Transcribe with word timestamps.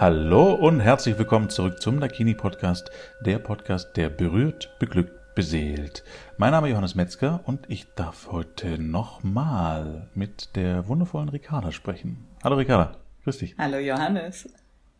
Hallo 0.00 0.52
und 0.52 0.78
herzlich 0.78 1.18
willkommen 1.18 1.50
zurück 1.50 1.82
zum 1.82 1.98
Dakini 1.98 2.34
Podcast, 2.34 2.88
der 3.20 3.40
Podcast, 3.40 3.96
der 3.96 4.08
berührt, 4.08 4.70
beglückt, 4.78 5.34
beseelt. 5.34 6.04
Mein 6.36 6.52
Name 6.52 6.68
ist 6.68 6.70
Johannes 6.70 6.94
Metzger 6.94 7.40
und 7.46 7.68
ich 7.68 7.84
darf 7.96 8.28
heute 8.30 8.80
nochmal 8.80 10.06
mit 10.14 10.54
der 10.54 10.86
wundervollen 10.86 11.30
Ricarda 11.30 11.72
sprechen. 11.72 12.28
Hallo 12.44 12.54
Ricarda, 12.54 12.92
grüß 13.24 13.38
dich. 13.38 13.56
Hallo 13.58 13.78
Johannes. 13.78 14.48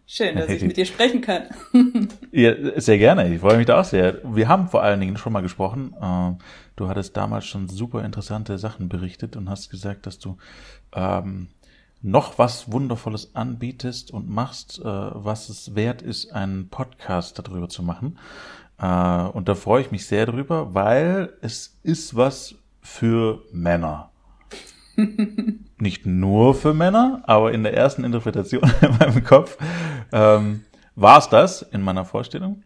Schön, 0.05 0.35
dass 0.35 0.49
ich 0.49 0.63
mit 0.63 0.77
dir 0.77 0.87
sprechen 0.87 1.21
kann. 1.21 1.45
ja, 2.33 2.55
sehr 2.81 2.99
gerne. 2.99 3.33
Ich 3.33 3.41
freue 3.41 3.59
mich 3.59 3.67
da 3.67 3.79
auch 3.79 3.85
sehr. 3.85 4.19
Wir 4.25 4.49
haben 4.49 4.67
vor 4.67 4.83
allen 4.83 4.99
Dingen 4.99 5.17
schon 5.17 5.33
mal 5.33 5.43
gesprochen. 5.43 5.95
Äh, 6.01 6.43
du 6.75 6.89
hattest 6.89 7.17
damals 7.17 7.47
schon 7.47 7.69
super 7.69 8.05
interessante 8.05 8.59
Sachen 8.59 8.89
berichtet 8.89 9.37
und 9.37 9.49
hast 9.49 9.71
gesagt, 9.71 10.07
dass 10.07 10.19
du 10.19 10.39
ähm, 10.93 11.51
noch 12.01 12.39
was 12.39 12.71
Wundervolles 12.71 13.35
anbietest 13.35 14.11
und 14.11 14.29
machst, 14.29 14.79
äh, 14.79 14.85
was 14.85 15.49
es 15.49 15.75
wert 15.75 16.03
ist, 16.03 16.33
einen 16.33 16.69
Podcast 16.69 17.39
darüber 17.39 17.69
zu 17.69 17.83
machen. 17.83 18.19
Äh, 18.79 18.87
und 18.87 19.49
da 19.49 19.55
freue 19.55 19.83
ich 19.83 19.91
mich 19.91 20.07
sehr 20.07 20.27
drüber, 20.27 20.75
weil 20.75 21.33
es 21.41 21.79
ist 21.83 22.17
was 22.17 22.55
für 22.81 23.43
Männer. 23.53 24.11
Nicht 25.79 26.07
nur 26.07 26.55
für 26.55 26.75
Männer, 26.75 27.23
aber 27.27 27.53
in 27.53 27.63
der 27.63 27.75
ersten 27.77 28.05
Interpretation 28.05 28.63
in 28.81 28.97
meinem 28.99 29.25
Kopf 29.25 29.59
ähm, 30.13 30.65
war 30.95 31.19
es 31.19 31.29
das 31.29 31.63
in 31.63 31.83
meiner 31.83 32.05
Vorstellung. 32.05 32.63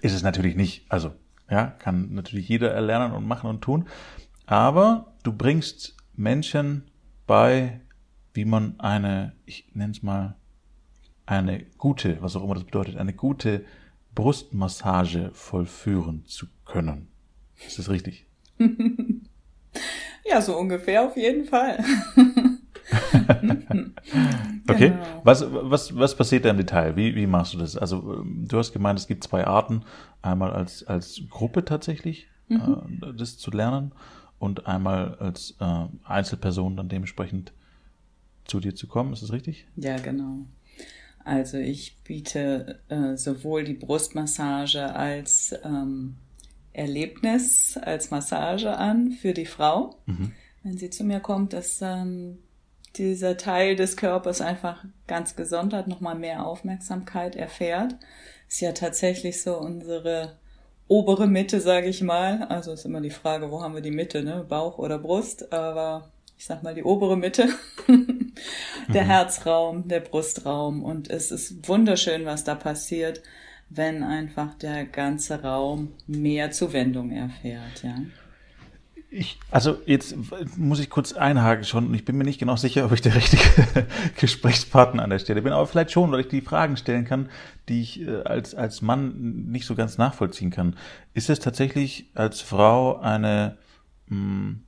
Ist 0.00 0.14
es 0.14 0.22
natürlich 0.22 0.56
nicht. 0.56 0.86
Also, 0.88 1.12
ja, 1.48 1.66
kann 1.66 2.14
natürlich 2.14 2.48
jeder 2.48 2.72
erlernen 2.72 3.12
und 3.12 3.26
machen 3.28 3.48
und 3.48 3.60
tun. 3.60 3.86
Aber 4.46 5.14
du 5.22 5.32
bringst 5.32 5.96
Menschen 6.16 6.90
bei 7.26 7.80
wie 8.34 8.44
man 8.44 8.78
eine, 8.78 9.32
ich 9.46 9.66
nenne 9.74 9.92
es 9.92 10.02
mal, 10.02 10.36
eine 11.24 11.64
gute, 11.78 12.20
was 12.20 12.36
auch 12.36 12.44
immer 12.44 12.54
das 12.54 12.64
bedeutet, 12.64 12.96
eine 12.96 13.14
gute 13.14 13.64
Brustmassage 14.14 15.30
vollführen 15.32 16.26
zu 16.26 16.46
können. 16.66 17.08
Ist 17.66 17.78
das 17.78 17.88
richtig? 17.88 18.26
ja, 20.24 20.42
so 20.42 20.58
ungefähr 20.58 21.02
auf 21.06 21.16
jeden 21.16 21.46
Fall. 21.46 21.82
okay, 24.68 24.90
genau. 24.90 25.20
was, 25.24 25.46
was, 25.48 25.96
was 25.96 26.16
passiert 26.16 26.44
da 26.44 26.50
im 26.50 26.58
Detail? 26.58 26.96
Wie, 26.96 27.14
wie 27.14 27.26
machst 27.26 27.54
du 27.54 27.58
das? 27.58 27.76
Also 27.76 28.20
ähm, 28.20 28.46
du 28.46 28.58
hast 28.58 28.72
gemeint, 28.72 28.98
es 28.98 29.06
gibt 29.06 29.24
zwei 29.24 29.46
Arten. 29.46 29.84
Einmal 30.20 30.52
als, 30.52 30.84
als 30.84 31.22
Gruppe 31.30 31.64
tatsächlich, 31.64 32.28
mhm. 32.48 33.00
äh, 33.02 33.14
das 33.14 33.38
zu 33.38 33.50
lernen 33.50 33.92
und 34.38 34.66
einmal 34.66 35.14
als 35.14 35.56
äh, 35.60 35.86
Einzelperson 36.04 36.76
dann 36.76 36.88
dementsprechend 36.88 37.52
zu 38.44 38.60
dir 38.60 38.74
zu 38.74 38.86
kommen. 38.86 39.12
Ist 39.12 39.22
das 39.22 39.32
richtig? 39.32 39.66
Ja, 39.76 39.96
genau. 39.98 40.46
Also 41.24 41.56
ich 41.56 41.96
biete 42.04 42.80
äh, 42.88 43.16
sowohl 43.16 43.64
die 43.64 43.74
Brustmassage 43.74 44.94
als 44.94 45.54
ähm, 45.64 46.16
Erlebnis, 46.74 47.78
als 47.78 48.10
Massage 48.10 48.76
an 48.76 49.12
für 49.12 49.32
die 49.32 49.46
Frau, 49.46 49.96
mhm. 50.06 50.32
wenn 50.62 50.76
sie 50.76 50.90
zu 50.90 51.04
mir 51.04 51.20
kommt, 51.20 51.54
dass 51.54 51.80
ähm, 51.80 52.38
dieser 52.96 53.36
Teil 53.36 53.74
des 53.74 53.96
Körpers 53.96 54.40
einfach 54.40 54.84
ganz 55.06 55.34
gesondert 55.34 55.88
nochmal 55.88 56.14
mehr 56.14 56.46
Aufmerksamkeit 56.46 57.36
erfährt. 57.36 57.96
Ist 58.48 58.60
ja 58.60 58.72
tatsächlich 58.72 59.42
so 59.42 59.58
unsere 59.58 60.36
obere 60.86 61.26
Mitte, 61.26 61.60
sage 61.60 61.88
ich 61.88 62.02
mal. 62.02 62.44
Also 62.44 62.72
ist 62.72 62.84
immer 62.84 63.00
die 63.00 63.10
Frage, 63.10 63.50
wo 63.50 63.62
haben 63.62 63.74
wir 63.74 63.80
die 63.80 63.90
Mitte, 63.90 64.22
ne? 64.22 64.44
Bauch 64.46 64.78
oder 64.78 64.98
Brust? 64.98 65.52
Aber 65.52 66.12
ich 66.36 66.46
sag 66.46 66.62
mal 66.62 66.74
die 66.74 66.84
obere 66.84 67.16
Mitte. 67.16 67.48
der 68.88 69.04
mhm. 69.04 69.06
Herzraum, 69.06 69.88
der 69.88 70.00
Brustraum. 70.00 70.82
Und 70.82 71.08
es 71.10 71.30
ist 71.30 71.68
wunderschön, 71.68 72.26
was 72.26 72.44
da 72.44 72.54
passiert, 72.54 73.22
wenn 73.70 74.02
einfach 74.02 74.54
der 74.54 74.84
ganze 74.84 75.42
Raum 75.42 75.92
mehr 76.06 76.50
Zuwendung 76.50 77.10
erfährt, 77.10 77.82
ja. 77.82 77.96
Ich, 79.16 79.38
also 79.52 79.78
jetzt 79.86 80.16
muss 80.56 80.80
ich 80.80 80.90
kurz 80.90 81.12
einhaken 81.12 81.64
schon 81.64 81.86
und 81.86 81.94
ich 81.94 82.04
bin 82.04 82.16
mir 82.16 82.24
nicht 82.24 82.40
genau 82.40 82.56
sicher, 82.56 82.84
ob 82.84 82.90
ich 82.90 83.00
der 83.00 83.14
richtige 83.14 83.86
Gesprächspartner 84.16 85.04
an 85.04 85.10
der 85.10 85.20
Stelle 85.20 85.40
bin, 85.40 85.52
aber 85.52 85.68
vielleicht 85.68 85.92
schon, 85.92 86.10
weil 86.10 86.22
ich 86.22 86.28
die 86.28 86.40
Fragen 86.40 86.76
stellen 86.76 87.04
kann, 87.04 87.28
die 87.68 87.80
ich 87.80 88.00
äh, 88.00 88.22
als, 88.24 88.56
als 88.56 88.82
Mann 88.82 89.46
nicht 89.52 89.66
so 89.66 89.76
ganz 89.76 89.98
nachvollziehen 89.98 90.50
kann. 90.50 90.74
Ist 91.12 91.30
es 91.30 91.38
tatsächlich 91.38 92.10
als 92.14 92.40
Frau 92.40 92.98
eine, 92.98 93.56
mh, 94.08 94.16
hm, 94.16 94.64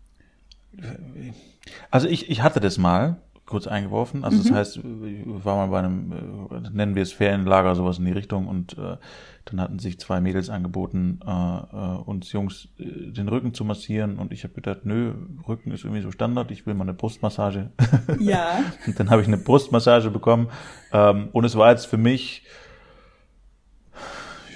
also 1.90 2.08
ich, 2.08 2.30
ich 2.30 2.42
hatte 2.42 2.60
das 2.60 2.78
mal, 2.78 3.16
kurz 3.46 3.68
eingeworfen. 3.68 4.24
Also 4.24 4.38
mhm. 4.38 4.42
das 4.42 4.52
heißt, 4.52 4.80
war 4.82 5.56
mal 5.56 5.68
bei 5.68 5.78
einem, 5.78 6.12
äh, 6.12 6.70
nennen 6.70 6.94
wir 6.96 7.02
es 7.02 7.12
Ferienlager, 7.12 7.76
sowas 7.76 7.98
in 7.98 8.04
die 8.04 8.12
Richtung 8.12 8.48
und 8.48 8.76
äh, 8.76 8.96
dann 9.44 9.60
hatten 9.60 9.78
sich 9.78 10.00
zwei 10.00 10.20
Mädels 10.20 10.50
angeboten, 10.50 11.20
äh, 11.24 11.30
äh, 11.30 11.96
uns 12.04 12.32
Jungs 12.32 12.68
äh, 12.78 13.12
den 13.12 13.28
Rücken 13.28 13.54
zu 13.54 13.64
massieren 13.64 14.18
und 14.18 14.32
ich 14.32 14.42
habe 14.42 14.54
gedacht, 14.54 14.80
nö, 14.82 15.14
Rücken 15.46 15.70
ist 15.70 15.84
irgendwie 15.84 16.02
so 16.02 16.10
Standard, 16.10 16.50
ich 16.50 16.66
will 16.66 16.74
mal 16.74 16.82
eine 16.82 16.94
Brustmassage. 16.94 17.70
Ja. 18.18 18.64
und 18.86 18.98
dann 18.98 19.10
habe 19.10 19.22
ich 19.22 19.28
eine 19.28 19.38
Brustmassage 19.38 20.10
bekommen 20.10 20.48
ähm, 20.92 21.28
und 21.32 21.44
es 21.44 21.56
war 21.56 21.70
jetzt 21.70 21.86
für 21.86 21.98
mich, 21.98 22.42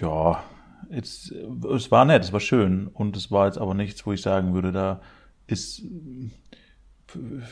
ja, 0.00 0.42
jetzt, 0.90 1.32
es 1.72 1.90
war 1.92 2.04
nett, 2.04 2.24
es 2.24 2.32
war 2.32 2.40
schön 2.40 2.88
und 2.88 3.16
es 3.16 3.30
war 3.30 3.46
jetzt 3.46 3.58
aber 3.58 3.74
nichts, 3.74 4.04
wo 4.04 4.12
ich 4.12 4.20
sagen 4.20 4.52
würde, 4.52 4.72
da 4.72 5.00
ist 5.50 5.82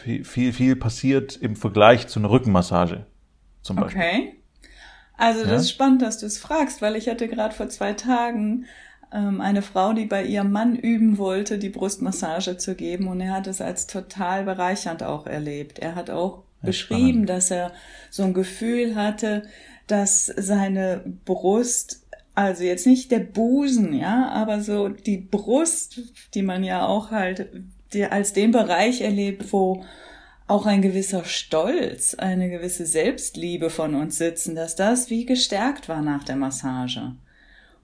viel, 0.03 0.25
viel, 0.25 0.53
viel 0.53 0.77
passiert 0.77 1.37
im 1.37 1.57
Vergleich 1.57 2.07
zu 2.07 2.19
einer 2.19 2.31
Rückenmassage 2.31 3.07
zum 3.63 3.77
Beispiel. 3.77 4.01
Okay. 4.01 4.35
Also 5.17 5.41
das 5.41 5.51
ja? 5.51 5.57
ist 5.57 5.71
spannend, 5.71 6.03
dass 6.03 6.19
du 6.19 6.27
es 6.27 6.39
fragst, 6.39 6.81
weil 6.81 6.95
ich 6.95 7.09
hatte 7.09 7.27
gerade 7.27 7.55
vor 7.55 7.69
zwei 7.69 7.93
Tagen 7.93 8.67
ähm, 9.13 9.41
eine 9.41 9.63
Frau, 9.63 9.93
die 9.93 10.07
bei 10.07 10.25
ihrem 10.25 10.53
Mann 10.53 10.77
üben 10.77 11.19
wollte, 11.19 11.59
die 11.59 11.71
Brustmassage 11.71 12.57
zu 12.57 12.77
geben 12.77 13.09
und 13.09 13.21
er 13.21 13.33
hat 13.33 13.49
es 13.49 13.61
als 13.61 13.89
total 13.89 14.45
bereichernd 14.45 15.03
auch 15.03 15.27
erlebt. 15.27 15.81
Er 15.81 15.97
hat 15.97 16.09
auch 16.09 16.45
ja, 16.63 16.67
beschrieben, 16.67 17.25
spannend. 17.25 17.29
dass 17.31 17.51
er 17.51 17.73
so 18.11 18.23
ein 18.23 18.35
Gefühl 18.35 18.95
hatte, 18.95 19.43
dass 19.89 20.27
seine 20.27 21.03
Brust 21.25 22.05
also 22.35 22.63
jetzt 22.63 22.87
nicht 22.87 23.11
der 23.11 23.19
Busen, 23.19 23.93
ja, 23.93 24.29
aber 24.29 24.61
so 24.61 24.89
die 24.89 25.17
Brust, 25.17 26.03
die 26.35 26.43
man 26.43 26.63
ja 26.63 26.87
auch 26.87 27.11
halt 27.11 27.49
als 28.11 28.33
den 28.33 28.53
Bereich 28.53 29.01
erlebt, 29.01 29.53
wo 29.53 29.85
auch 30.47 30.65
ein 30.65 30.81
gewisser 30.83 31.25
Stolz, 31.25 32.15
eine 32.15 32.49
gewisse 32.49 32.87
Selbstliebe 32.87 33.69
von 33.71 33.95
uns 33.95 34.17
sitzen, 34.17 34.55
dass 34.55 34.77
das 34.77 35.11
wie 35.11 35.27
gestärkt 35.27 35.89
war 35.89 36.01
nach 36.01 36.25
der 36.25 36.37
Massage. 36.37 37.13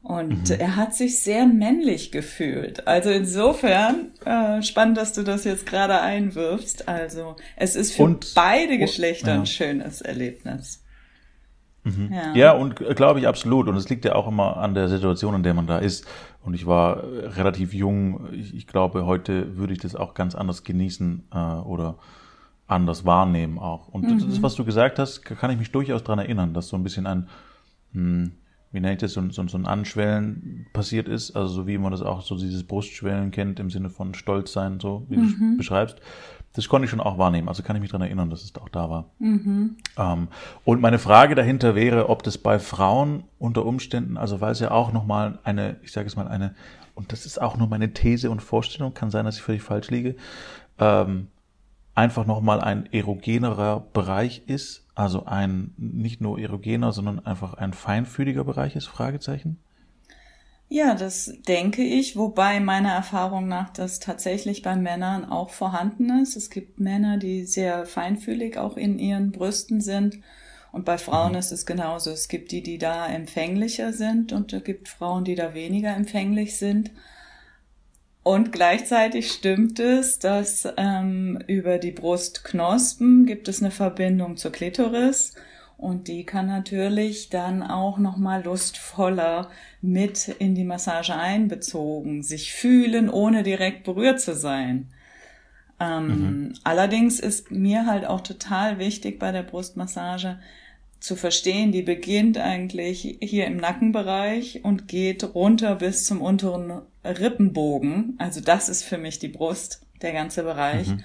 Und 0.03 0.50
mhm. 0.50 0.56
er 0.59 0.76
hat 0.76 0.94
sich 0.94 1.20
sehr 1.20 1.47
männlich 1.47 2.12
gefühlt. 2.12 2.87
Also 2.87 3.10
insofern 3.10 4.12
äh, 4.26 4.62
spannend, 4.62 4.98
dass 4.98 5.15
du 5.15 5.22
das 5.22 5.44
jetzt 5.44 5.65
gerade 5.65 6.00
einwirfst. 6.00 6.88
Also 6.88 7.36
es 7.56 7.75
ist 7.75 7.94
für 7.94 8.03
und, 8.03 8.32
beide 8.34 8.76
Geschlechter 8.76 9.32
ja. 9.32 9.41
ein 9.41 9.47
schönes 9.47 10.03
Erlebnis. 10.03 10.84
Mhm. 11.84 12.11
Ja. 12.12 12.34
ja, 12.34 12.53
und 12.53 12.81
äh, 12.81 12.95
glaube 12.95 13.21
ich 13.21 13.28
absolut. 13.28 13.69
Und 13.69 13.77
es 13.77 13.89
liegt 13.89 14.05
ja 14.05 14.15
auch 14.15 14.27
immer 14.27 14.56
an 14.56 14.75
der 14.75 14.89
Situation, 14.89 15.34
in 15.34 15.43
der 15.43 15.55
man 15.55 15.67
da 15.67 15.78
ist. 15.78 16.06
Und 16.43 16.55
ich 16.55 16.67
war 16.67 17.05
äh, 17.05 17.27
relativ 17.27 17.72
jung. 17.72 18.28
Ich, 18.33 18.55
ich 18.55 18.67
glaube, 18.67 19.06
heute 19.06 19.56
würde 19.56 19.75
ich 19.75 19.78
das 19.78 19.95
auch 19.95 20.15
ganz 20.15 20.34
anders 20.34 20.65
genießen 20.65 21.25
äh, 21.33 21.39
oder 21.39 21.97
anders 22.67 23.05
wahrnehmen 23.05 23.59
auch. 23.59 23.89
Und 23.89 24.09
mhm. 24.09 24.27
das, 24.27 24.43
was 24.43 24.55
du 24.55 24.65
gesagt 24.65 24.99
hast, 24.99 25.22
kann 25.22 25.50
ich 25.50 25.59
mich 25.59 25.71
durchaus 25.71 26.03
dran 26.03 26.19
erinnern, 26.19 26.55
dass 26.55 26.69
so 26.69 26.77
ein 26.77 26.83
bisschen 26.83 27.06
ein, 27.06 27.28
hm, 27.93 28.33
wie 28.72 28.81
nennt 28.81 29.03
das, 29.03 29.12
so, 29.12 29.31
so, 29.31 29.47
so 29.47 29.59
ein 29.59 29.66
Anschwellen 29.66 30.66
passiert 30.72 31.06
ist. 31.06 31.37
Also 31.37 31.49
so 31.49 31.66
wie 31.66 31.77
man 31.77 31.93
das 31.93 32.01
auch 32.01 32.22
so 32.22 32.37
dieses 32.37 32.66
Brustschwellen 32.66 33.31
kennt 33.31 33.61
im 33.61 33.69
Sinne 33.69 33.91
von 33.91 34.15
Stolz 34.15 34.53
sein, 34.53 34.81
so 34.81 35.05
wie 35.11 35.19
mhm. 35.19 35.37
du 35.39 35.56
beschreibst. 35.59 36.01
Das 36.54 36.69
konnte 36.69 36.84
ich 36.84 36.91
schon 36.91 37.00
auch 37.00 37.19
wahrnehmen. 37.19 37.48
Also 37.48 37.62
kann 37.62 37.76
ich 37.76 37.82
mich 37.82 37.91
daran 37.91 38.06
erinnern, 38.06 38.31
dass 38.31 38.42
es 38.42 38.54
auch 38.54 38.69
da 38.69 38.88
war. 38.88 39.10
Mhm. 39.19 39.76
Ähm, 39.98 40.28
und 40.65 40.81
meine 40.81 40.98
Frage 40.98 41.34
dahinter 41.34 41.74
wäre, 41.74 42.09
ob 42.09 42.22
das 42.22 42.39
bei 42.39 42.59
Frauen 42.59 43.24
unter 43.39 43.66
Umständen, 43.66 44.16
also 44.16 44.41
weil 44.41 44.53
es 44.53 44.60
ja 44.60 44.71
auch 44.71 44.92
nochmal 44.92 45.41
eine, 45.42 45.77
ich 45.83 45.92
sage 45.92 46.06
es 46.06 46.15
mal, 46.16 46.28
eine, 46.28 46.54
und 46.95 47.10
das 47.10 47.27
ist 47.27 47.42
auch 47.42 47.56
nur 47.56 47.66
meine 47.66 47.92
These 47.92 48.30
und 48.30 48.41
Vorstellung, 48.41 48.95
kann 48.95 49.10
sein, 49.10 49.24
dass 49.24 49.36
ich 49.36 49.42
völlig 49.42 49.62
falsch 49.62 49.91
liege, 49.91 50.15
ähm, 50.78 51.27
einfach 51.97 52.24
nochmal 52.24 52.60
ein 52.60 52.92
erogenerer 52.92 53.84
Bereich 53.92 54.42
ist, 54.47 54.86
also 54.95 55.27
ein 55.27 55.74
nicht 55.77 56.21
nur 56.21 56.39
erogener, 56.39 56.92
sondern 56.92 57.24
einfach 57.27 57.54
ein 57.54 57.72
feinfühliger 57.72 58.45
Bereich 58.45 58.77
ist, 58.77 58.86
Fragezeichen? 58.86 59.59
Ja, 60.69 60.95
das 60.95 61.33
denke 61.47 61.83
ich, 61.83 62.16
wobei 62.16 62.59
meiner 62.59 62.93
Erfahrung 62.93 63.47
nach 63.47 63.71
das 63.71 64.01
tatsächlich 64.01 64.63
bei 64.63 64.75
Männern 64.77 65.25
auch 65.25 65.51
vorhanden 65.51 66.21
ist. 66.21 66.37
Es 66.37 66.51
gibt 66.51 66.81
Männer, 66.81 67.19
die 67.19 67.45
sehr 67.45 67.87
feinfühlig 67.87 68.57
auch 68.57 68.77
in 68.77 68.99
ihren 68.99 69.31
Brüsten 69.31 69.81
sind. 69.81 70.21
Und 70.72 70.84
bei 70.84 70.99
Frauen 70.99 71.33
mhm. 71.33 71.39
ist 71.39 71.53
es 71.53 71.66
genauso. 71.66 72.11
Es 72.11 72.28
gibt 72.28 72.51
die, 72.51 72.63
die 72.63 72.78
da 72.78 73.07
empfänglicher 73.07 73.93
sind 73.93 74.33
und 74.33 74.53
es 74.53 74.65
gibt 74.65 74.89
Frauen, 74.89 75.25
die 75.25 75.37
da 75.37 75.55
weniger 75.55 75.95
empfänglich 75.95 76.57
sind. 76.57 76.91
Und 78.25 78.51
gleichzeitig 78.51 79.31
stimmt 79.31 79.78
es, 79.78 80.19
dass 80.19 80.66
ähm, 80.78 81.39
über 81.47 81.78
die 81.78 81.93
Brustknospen 81.93 83.27
gibt 83.27 83.49
es 83.49 83.61
eine 83.61 83.71
Verbindung 83.71 84.39
zur 84.39 84.51
Klitoris 84.51 85.34
Und 85.76 86.09
die 86.09 86.24
kann 86.24 86.47
natürlich 86.47 87.30
dann 87.30 87.62
auch 87.62 87.98
nochmal 87.98 88.44
lustvoller 88.44 89.50
mit 89.82 90.28
in 90.28 90.54
die 90.54 90.65
Massage 90.65 91.15
einbezogen, 91.15 92.22
sich 92.22 92.53
fühlen, 92.53 93.10
ohne 93.10 93.42
direkt 93.42 93.84
berührt 93.84 94.21
zu 94.21 94.34
sein. 94.34 94.88
Ähm, 95.80 96.06
mhm. 96.06 96.54
Allerdings 96.62 97.21
ist 97.21 97.50
mir 97.50 97.86
halt 97.86 98.06
auch 98.06 98.21
total 98.21 98.78
wichtig 98.78 99.18
bei 99.18 99.32
der 99.32 99.42
Brustmassage 99.42 100.38
zu 101.00 101.16
verstehen, 101.16 101.71
die 101.71 101.82
beginnt 101.82 102.38
eigentlich 102.38 103.18
hier 103.20 103.47
im 103.47 103.59
Nackenbereich 103.59 104.65
und 104.65 104.88
geht 104.88 105.34
runter 105.34 105.74
bis 105.74 106.06
zum 106.06 106.22
unteren 106.22 106.80
Rippenbogen. 107.04 108.15
Also 108.18 108.41
das 108.41 108.70
ist 108.70 108.84
für 108.84 108.97
mich 108.97 109.18
die 109.18 109.28
Brust, 109.28 109.82
der 110.00 110.12
ganze 110.12 110.44
Bereich. 110.44 110.88
Mhm. 110.88 111.04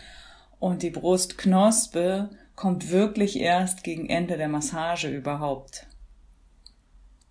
Und 0.59 0.83
die 0.83 0.89
Brustknospe 0.89 2.29
kommt 2.59 2.91
wirklich 2.91 3.39
erst 3.39 3.85
gegen 3.85 4.09
Ende 4.09 4.35
der 4.35 4.49
Massage 4.49 5.07
überhaupt 5.07 5.87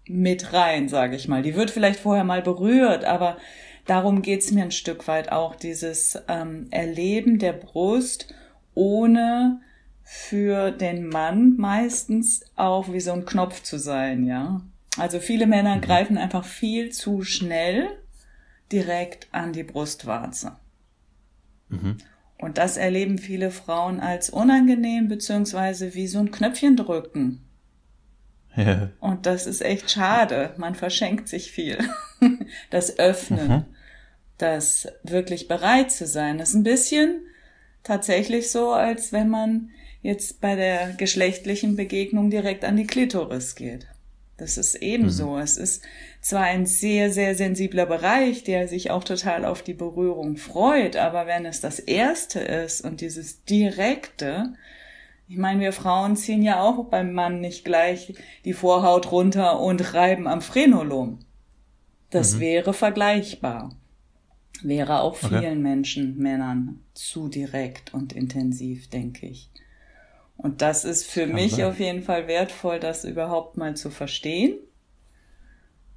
mit 0.07 0.55
rein, 0.55 0.89
sage 0.89 1.17
ich 1.17 1.29
mal. 1.29 1.43
Die 1.43 1.55
wird 1.55 1.71
vielleicht 1.71 2.01
vorher 2.01 2.25
mal 2.25 2.41
berührt, 2.41 3.05
aber 3.05 3.37
darum 3.85 4.23
geht's 4.23 4.53
mir 4.53 4.63
ein 4.63 4.71
Stück 4.71 5.07
weit 5.07 5.31
auch, 5.31 5.55
dieses 5.55 6.19
ähm, 6.29 6.69
Erleben 6.71 7.39
der 7.39 7.53
Brust 7.53 8.35
ohne 8.73 9.61
für 10.03 10.71
den 10.71 11.07
Mann 11.07 11.57
meistens 11.59 12.47
auch 12.57 12.91
wie 12.91 13.01
so 13.01 13.13
ein 13.13 13.27
Knopf 13.27 13.63
zu 13.63 13.79
sein, 13.79 14.25
ja. 14.25 14.63
Also 14.97 15.21
viele 15.21 15.47
Männer 15.47 15.77
mhm. 15.77 15.83
greifen 15.83 16.17
einfach 16.17 16.47
viel 16.47 16.91
zu 16.91 17.21
schnell 17.21 17.91
direkt 18.73 19.29
an 19.33 19.53
die 19.53 19.65
Brustwarze. 19.65 20.57
Mhm. 21.69 21.99
Und 22.39 22.59
das 22.59 22.77
erleben 22.77 23.19
viele 23.19 23.51
Frauen 23.51 24.01
als 24.01 24.31
unangenehm 24.31 25.09
beziehungsweise 25.09 25.95
wie 25.95 26.07
so 26.07 26.21
ein 26.21 26.31
Knöpfchen 26.31 26.77
drücken. 26.77 27.45
Ja. 28.55 28.91
Und 29.01 29.27
das 29.27 29.47
ist 29.47 29.61
echt 29.61 29.91
schade. 29.91 30.55
Man 30.57 30.75
verschenkt 30.75 31.29
sich 31.29 31.53
viel. 31.53 31.79
Das 32.71 32.99
Öffnen, 32.99 33.49
mhm. 33.49 33.65
das 34.39 34.89
wirklich 35.05 35.47
bereit 35.47 35.93
zu 35.93 36.05
sein, 36.05 36.39
das 36.39 36.49
ist 36.49 36.57
ein 36.57 36.65
bisschen 36.65 37.21
tatsächlich 37.85 38.51
so, 38.51 38.73
als 38.73 39.13
wenn 39.13 39.29
man 39.29 39.71
jetzt 40.03 40.41
bei 40.41 40.57
der 40.57 40.95
geschlechtlichen 40.95 41.77
Begegnung 41.77 42.29
direkt 42.29 42.65
an 42.65 42.77
die 42.77 42.89
Klitoris 42.89 43.55
geht. 43.55 43.87
Das 44.39 44.57
ist 44.57 44.77
ebenso. 44.77 45.33
Mhm. 45.33 45.39
Es 45.41 45.57
ist 45.57 45.85
zwar 46.21 46.45
ein 46.45 46.65
sehr, 46.65 47.13
sehr 47.13 47.35
sensibler 47.35 47.87
Bereich, 47.87 48.45
der 48.45 48.69
sich 48.69 48.91
auch 48.91 49.05
total 49.05 49.45
auf 49.45 49.63
die 49.63 49.75
Berührung 49.75 50.37
freut, 50.37 50.97
aber 50.97 51.27
wenn 51.27 51.45
es 51.45 51.61
das 51.61 51.81
erste 51.81 52.41
ist 52.41 52.81
und 52.81 53.01
dieses 53.01 53.45
direkte, 53.45 54.55
ich 55.27 55.37
meine, 55.37 55.61
wir 55.61 55.73
Frauen 55.73 56.17
ziehen 56.17 56.43
ja 56.43 56.63
auch 56.63 56.85
beim 56.85 57.13
Mann 57.13 57.41
nicht 57.41 57.65
gleich 57.65 58.15
die 58.45 58.55
Vorhaut 58.55 59.11
runter 59.11 59.61
und 59.61 59.93
reiben 59.93 60.29
am 60.29 60.41
Frenulum. 60.41 61.19
Das 62.11 62.35
mhm. 62.35 62.41
wäre 62.41 62.73
vergleichbar. 62.73 63.71
Wäre 64.63 65.01
auch 65.01 65.17
vielen 65.17 65.35
okay. 65.39 65.55
Menschen, 65.57 66.17
Männern 66.17 66.81
zu 66.95 67.29
direkt 67.29 67.93
und 67.93 68.13
intensiv, 68.13 68.89
denke 68.89 69.27
ich. 69.27 69.51
Und 70.39 70.63
das 70.63 70.85
ist 70.85 71.05
für 71.05 71.27
Kann 71.27 71.35
mich 71.35 71.57
sein. 71.57 71.65
auf 71.67 71.81
jeden 71.81 72.03
Fall 72.03 72.29
wertvoll, 72.29 72.79
das 72.79 73.05
überhaupt 73.05 73.57
mal 73.57 73.77
zu 73.77 73.91
verstehen. 73.91 74.57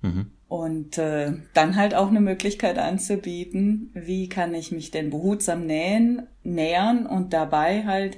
Mhm. 0.02 0.32
Und 0.48 0.98
äh, 0.98 1.34
dann 1.54 1.76
halt 1.76 1.94
auch 1.94 2.10
eine 2.10 2.20
Möglichkeit 2.20 2.78
anzubieten, 2.78 3.92
wie 3.94 4.28
kann 4.28 4.54
ich 4.56 4.72
mich 4.72 4.90
denn 4.92 5.12
behutsam 5.12 5.66
nähen, 5.66 6.28
nähern 6.44 7.06
und 7.06 7.34
dabei 7.34 7.86
halt 7.86 8.18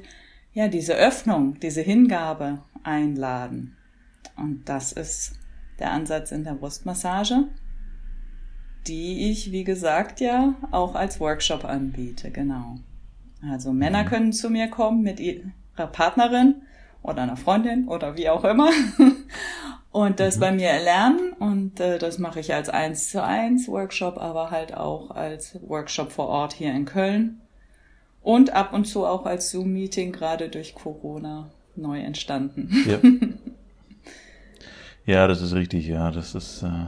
ja 0.53 0.69
diese 0.69 0.95
Öffnung, 0.95 1.59
diese 1.59 1.81
Hingabe 1.81 2.63
einladen. 2.83 3.75
Und 4.37 4.67
das 4.69 4.93
ist 4.93 5.33
der 5.79 5.91
Ansatz 5.91 6.31
in 6.31 6.45
der 6.45 6.53
Brustmassage, 6.53 7.49
die 8.87 9.29
ich, 9.29 9.51
wie 9.51 9.65
gesagt, 9.65 10.21
ja 10.21 10.55
auch 10.71 10.95
als 10.95 11.19
Workshop 11.19 11.65
anbiete, 11.65 12.31
genau. 12.31 12.77
Also 13.47 13.73
Männer 13.73 14.03
mhm. 14.03 14.07
können 14.07 14.33
zu 14.33 14.49
mir 14.49 14.69
kommen 14.69 15.01
mit 15.01 15.19
Partnerin 15.75 16.61
oder 17.01 17.23
einer 17.23 17.37
Freundin 17.37 17.87
oder 17.87 18.15
wie 18.17 18.29
auch 18.29 18.43
immer 18.43 18.69
und 19.91 20.19
das 20.19 20.37
mhm. 20.37 20.39
bei 20.39 20.51
mir 20.51 20.69
erlernen 20.69 21.33
und 21.39 21.79
äh, 21.79 21.99
das 21.99 22.17
mache 22.17 22.39
ich 22.39 22.53
als 22.53 22.69
eins 22.69 23.09
zu 23.09 23.23
eins 23.23 23.67
Workshop, 23.67 24.17
aber 24.17 24.51
halt 24.51 24.75
auch 24.75 25.11
als 25.11 25.59
Workshop 25.67 26.11
vor 26.11 26.27
Ort 26.27 26.53
hier 26.53 26.73
in 26.73 26.85
Köln 26.85 27.41
und 28.21 28.53
ab 28.53 28.73
und 28.73 28.85
zu 28.85 29.05
auch 29.05 29.25
als 29.25 29.51
Zoom 29.51 29.73
Meeting 29.73 30.11
gerade 30.11 30.49
durch 30.49 30.75
Corona 30.75 31.49
neu 31.75 31.99
entstanden. 31.99 32.69
Ja. 32.87 32.99
ja, 35.13 35.27
das 35.27 35.41
ist 35.41 35.53
richtig, 35.53 35.87
ja, 35.87 36.11
das 36.11 36.35
ist 36.35 36.63
äh, 36.63 36.85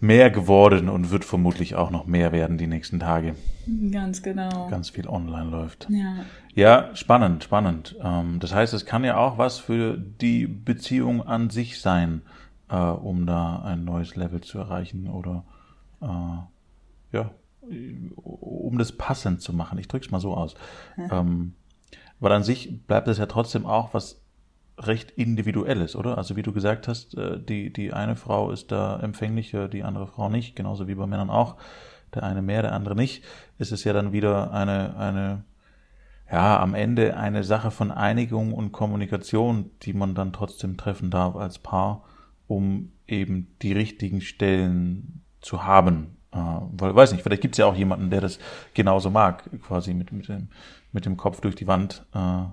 mehr 0.00 0.30
geworden 0.30 0.88
und 0.88 1.10
wird 1.10 1.24
vermutlich 1.24 1.74
auch 1.74 1.90
noch 1.90 2.06
mehr 2.06 2.32
werden 2.32 2.58
die 2.58 2.66
nächsten 2.66 3.00
Tage. 3.00 3.34
Ganz 3.90 4.22
genau. 4.22 4.68
Ganz 4.68 4.90
viel 4.90 5.08
online 5.08 5.50
läuft. 5.50 5.88
Ja. 5.90 6.24
Ja, 6.54 6.94
spannend, 6.94 7.44
spannend. 7.44 7.96
Ähm, 8.02 8.38
das 8.38 8.54
heißt, 8.54 8.74
es 8.74 8.86
kann 8.86 9.04
ja 9.04 9.16
auch 9.16 9.38
was 9.38 9.58
für 9.58 9.96
die 9.96 10.46
Beziehung 10.46 11.22
an 11.22 11.50
sich 11.50 11.80
sein, 11.80 12.22
äh, 12.68 12.76
um 12.76 13.26
da 13.26 13.62
ein 13.62 13.84
neues 13.84 14.14
Level 14.14 14.40
zu 14.40 14.58
erreichen 14.58 15.08
oder 15.08 15.44
äh, 16.00 17.16
ja, 17.16 17.30
um 18.16 18.76
das 18.78 18.92
passend 18.92 19.40
zu 19.40 19.52
machen. 19.52 19.78
Ich 19.78 19.88
drücke 19.88 20.04
es 20.04 20.10
mal 20.12 20.20
so 20.20 20.36
aus. 20.36 20.54
Ähm, 21.10 21.54
weil 22.20 22.32
an 22.32 22.42
sich 22.42 22.86
bleibt 22.86 23.08
es 23.08 23.18
ja 23.18 23.26
trotzdem 23.26 23.66
auch 23.66 23.94
was 23.94 24.23
recht 24.78 25.12
individuelles, 25.12 25.96
oder? 25.96 26.18
Also 26.18 26.36
wie 26.36 26.42
du 26.42 26.52
gesagt 26.52 26.88
hast, 26.88 27.16
äh, 27.16 27.40
die, 27.40 27.72
die 27.72 27.92
eine 27.92 28.16
Frau 28.16 28.50
ist 28.50 28.72
da 28.72 28.98
empfänglicher, 29.00 29.68
die 29.68 29.82
andere 29.82 30.06
Frau 30.06 30.28
nicht, 30.28 30.56
genauso 30.56 30.88
wie 30.88 30.94
bei 30.94 31.06
Männern 31.06 31.30
auch. 31.30 31.56
Der 32.14 32.22
eine 32.22 32.42
mehr, 32.42 32.62
der 32.62 32.72
andere 32.72 32.94
nicht. 32.94 33.24
Es 33.58 33.72
ist 33.72 33.84
ja 33.84 33.92
dann 33.92 34.12
wieder 34.12 34.52
eine, 34.52 34.96
eine 34.96 35.44
ja, 36.30 36.60
am 36.60 36.74
Ende 36.74 37.16
eine 37.16 37.44
Sache 37.44 37.70
von 37.70 37.90
Einigung 37.90 38.52
und 38.52 38.72
Kommunikation, 38.72 39.70
die 39.82 39.92
man 39.92 40.14
dann 40.14 40.32
trotzdem 40.32 40.76
treffen 40.76 41.10
darf 41.10 41.36
als 41.36 41.58
Paar, 41.58 42.04
um 42.46 42.92
eben 43.06 43.54
die 43.62 43.72
richtigen 43.72 44.20
Stellen 44.20 45.22
zu 45.40 45.64
haben. 45.64 46.16
Äh, 46.32 46.38
weil, 46.38 46.94
weiß 46.94 47.12
nicht, 47.12 47.22
vielleicht 47.22 47.42
gibt 47.42 47.54
es 47.54 47.58
ja 47.58 47.66
auch 47.66 47.76
jemanden, 47.76 48.10
der 48.10 48.20
das 48.20 48.38
genauso 48.74 49.10
mag, 49.10 49.48
quasi 49.62 49.92
mit, 49.94 50.12
mit, 50.12 50.28
dem, 50.28 50.48
mit 50.92 51.04
dem 51.04 51.16
Kopf 51.16 51.40
durch 51.40 51.54
die 51.54 51.66
Wand 51.66 52.06
äh, 52.14 52.44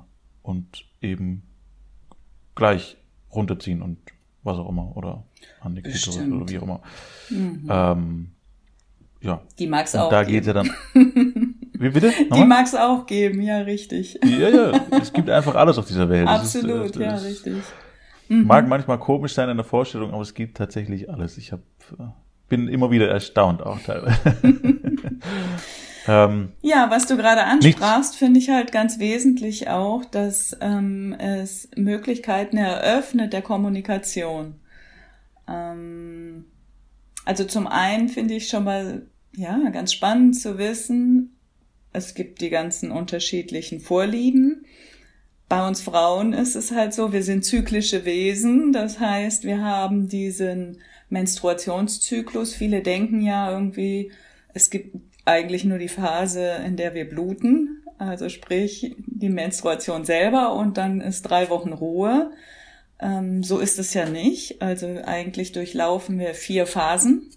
und 0.42 0.86
eben 1.02 1.44
gleich 2.62 2.96
runterziehen 3.34 3.82
und 3.82 3.98
was 4.44 4.58
auch 4.58 4.70
immer 4.70 4.96
oder 4.96 5.24
an 5.62 5.76
die 5.76 5.82
Klitoris 5.82 6.32
oder 6.32 6.48
wie 6.48 6.58
auch 6.60 6.64
immer. 6.64 6.82
Mhm. 7.30 7.68
Ähm, 7.70 8.32
ja. 9.22 9.42
Die 9.58 9.68
mag's 9.68 9.96
auch. 9.96 10.10
Da 10.10 10.24
geht 10.24 10.46
ja 10.46 10.54
dann. 10.54 10.70
Wie 11.74 11.90
bitte? 11.90 12.08
Nochmal? 12.10 12.40
Die 12.40 12.46
mag's 12.46 12.76
auch 12.76 13.08
geben, 13.08 13.42
ja, 13.42 13.58
richtig. 13.62 14.20
Ja, 14.24 14.50
ja. 14.50 14.72
Es 15.02 15.12
gibt 15.12 15.30
einfach 15.32 15.56
alles 15.56 15.80
auf 15.80 15.88
dieser 15.88 16.08
Welt. 16.10 16.28
Absolut, 16.28 16.92
ist, 16.92 16.98
äh, 16.98 17.04
ja, 17.04 17.16
richtig. 17.16 17.64
Mhm. 18.30 18.46
Mag 18.46 18.68
manchmal 18.68 19.00
komisch 19.00 19.34
sein 19.34 19.50
in 19.50 19.58
der 19.58 19.66
Vorstellung, 19.66 20.12
aber 20.12 20.22
es 20.22 20.36
gibt 20.36 20.58
tatsächlich 20.58 21.10
alles. 21.10 21.40
Ich 21.40 21.52
hab, 21.52 21.62
äh, 21.98 22.04
bin 22.50 22.68
immer 22.68 22.92
wieder 22.92 23.10
erstaunt 23.10 23.64
auch 23.64 23.80
teilweise. 23.80 24.20
ähm, 26.08 26.52
ja, 26.62 26.90
was 26.90 27.06
du 27.06 27.18
gerade 27.18 27.44
ansprachst, 27.44 28.16
finde 28.16 28.40
ich 28.40 28.50
halt 28.50 28.72
ganz 28.72 29.00
wesentlich 29.00 29.70
auch, 29.70 30.06
dass 30.06 30.58
ähm, 30.62 31.14
es 31.14 31.70
Möglichkeiten 31.76 32.58
eröffnet 32.58 33.34
der 33.34 33.42
Kommunikation. 33.42 34.56
Ähm, 35.48 36.46
also 37.26 37.44
zum 37.44 37.68
einen 37.68 38.10
finde 38.10 38.36
ich 38.36 38.48
schon 38.48 38.64
mal 38.64 39.06
ja 39.36 39.58
ganz 39.70 39.94
spannend 39.94 40.40
zu 40.40 40.58
wissen, 40.58 41.36
es 41.94 42.14
gibt 42.14 42.42
die 42.42 42.50
ganzen 42.50 42.92
unterschiedlichen 42.92 43.80
Vorlieben. 43.80 44.66
Bei 45.50 45.68
uns 45.68 45.82
Frauen 45.82 46.32
ist 46.32 46.56
es 46.56 46.72
halt 46.72 46.94
so, 46.94 47.12
wir 47.12 47.24
sind 47.24 47.44
zyklische 47.44 48.06
Wesen. 48.06 48.72
Das 48.72 49.00
heißt, 49.00 49.44
wir 49.44 49.62
haben 49.62 50.08
diesen 50.08 50.78
Menstruationszyklus. 51.10 52.54
Viele 52.56 52.82
denken 52.82 53.22
ja 53.22 53.52
irgendwie, 53.52 54.12
es 54.54 54.70
gibt 54.70 54.96
eigentlich 55.32 55.64
nur 55.64 55.78
die 55.78 55.88
Phase, 55.88 56.58
in 56.66 56.76
der 56.76 56.94
wir 56.94 57.08
bluten. 57.08 57.84
Also 57.98 58.30
sprich, 58.30 58.96
die 59.06 59.30
Menstruation 59.30 60.06
selber 60.06 60.54
und 60.56 60.78
dann 60.78 61.02
ist 61.02 61.24
drei 61.24 61.50
Wochen 61.50 61.74
Ruhe. 61.74 62.32
Ähm, 63.00 63.44
so 63.44 63.60
ist 63.60 63.80
es 63.80 63.94
ja 63.94 64.08
nicht. 64.10 64.62
Also 64.62 64.88
eigentlich 65.06 65.52
durchlaufen 65.52 66.20
wir 66.20 66.34
vier 66.34 66.66
Phasen. 66.66 67.30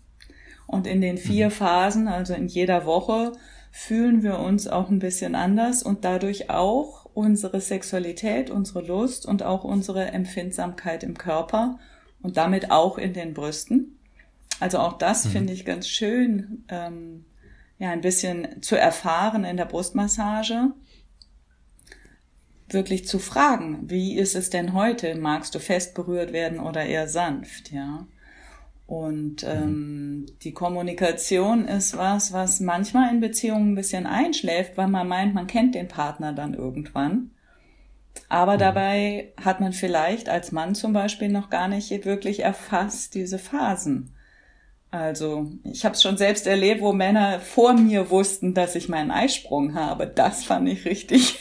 Und 0.67 0.87
in 0.87 1.01
den 1.01 1.19
vier 1.19 1.47
mhm. 1.47 1.53
Phasen, 1.53 2.09
also 2.09 2.35
in 2.35 2.47
jeder 2.47 2.87
Woche, 2.87 3.33
fühlen 3.71 4.23
wir 4.23 4.39
uns 4.39 4.67
auch 4.67 4.89
ein 4.89 5.01
bisschen 5.01 5.35
anders 5.35 5.83
und 5.83 6.05
dadurch 6.05 6.49
auch 6.49 7.07
unsere 7.13 7.61
Sexualität, 7.61 8.51
unsere 8.51 8.83
Lust 8.83 9.27
und 9.27 9.43
auch 9.43 9.65
unsere 9.65 10.07
Empfindsamkeit 10.07 11.03
im 11.03 11.19
Körper 11.19 11.79
und 12.23 12.37
damit 12.37 12.71
auch 12.71 12.99
in 12.99 13.13
den 13.13 13.35
Brüsten. 13.35 13.99
Also 14.61 14.79
auch 14.79 14.95
das 14.95 15.25
mhm. 15.25 15.31
finde 15.31 15.53
ich 15.53 15.65
ganz 15.65 15.89
schön, 15.89 16.65
ähm, 16.69 17.25
ja, 17.79 17.91
ein 17.91 18.01
bisschen 18.01 18.63
zu 18.63 18.77
erfahren 18.77 19.45
in 19.45 19.57
der 19.57 19.67
Brustmassage. 19.67 20.73
wirklich 22.69 23.07
zu 23.07 23.19
fragen, 23.19 23.89
wie 23.91 24.17
ist 24.17 24.35
es 24.35 24.51
denn 24.51 24.73
heute? 24.73 25.15
Magst 25.15 25.55
du 25.55 25.61
fest 25.61 25.95
berührt 25.95 26.33
werden 26.33 26.59
oder 26.59 26.85
eher 26.85 27.09
sanft, 27.09 27.71
ja? 27.71 28.07
Und 28.87 29.43
mhm. 29.43 29.49
ähm, 29.49 30.27
die 30.43 30.53
Kommunikation 30.53 31.67
ist 31.67 31.97
was, 31.97 32.33
was 32.33 32.61
manchmal 32.61 33.13
in 33.13 33.21
Beziehungen 33.21 33.73
ein 33.73 33.77
bisschen 33.77 34.07
einschläft, 34.07 34.77
weil 34.77 34.89
man 34.89 35.09
meint, 35.09 35.35
man 35.35 35.47
kennt 35.47 35.75
den 35.75 35.89
Partner 35.89 36.33
dann 36.33 36.55
irgendwann. 36.55 37.31
Aber 38.29 38.55
mhm. 38.55 38.59
dabei 38.59 39.33
hat 39.43 39.61
man 39.61 39.73
vielleicht 39.73 40.29
als 40.29 40.53
Mann 40.53 40.75
zum 40.75 40.93
Beispiel 40.93 41.29
noch 41.29 41.51
gar 41.51 41.69
nicht 41.69 41.91
wirklich 42.05 42.41
erfasst 42.41 43.15
diese 43.15 43.39
Phasen. 43.39 44.14
Also 44.95 45.51
ich 45.65 45.85
habe 45.85 45.97
es 45.97 46.03
schon 46.03 46.17
selbst 46.17 46.47
erlebt, 46.47 46.81
wo 46.81 46.93
Männer 46.93 47.41
vor 47.41 47.75
mir 47.75 48.11
wussten, 48.11 48.55
dass 48.55 48.77
ich 48.77 48.89
meinen 48.89 49.11
Eisprung 49.11 49.75
habe. 49.75 50.07
Das 50.07 50.45
fand 50.45 50.69
ich 50.69 50.85
richtig 50.85 51.41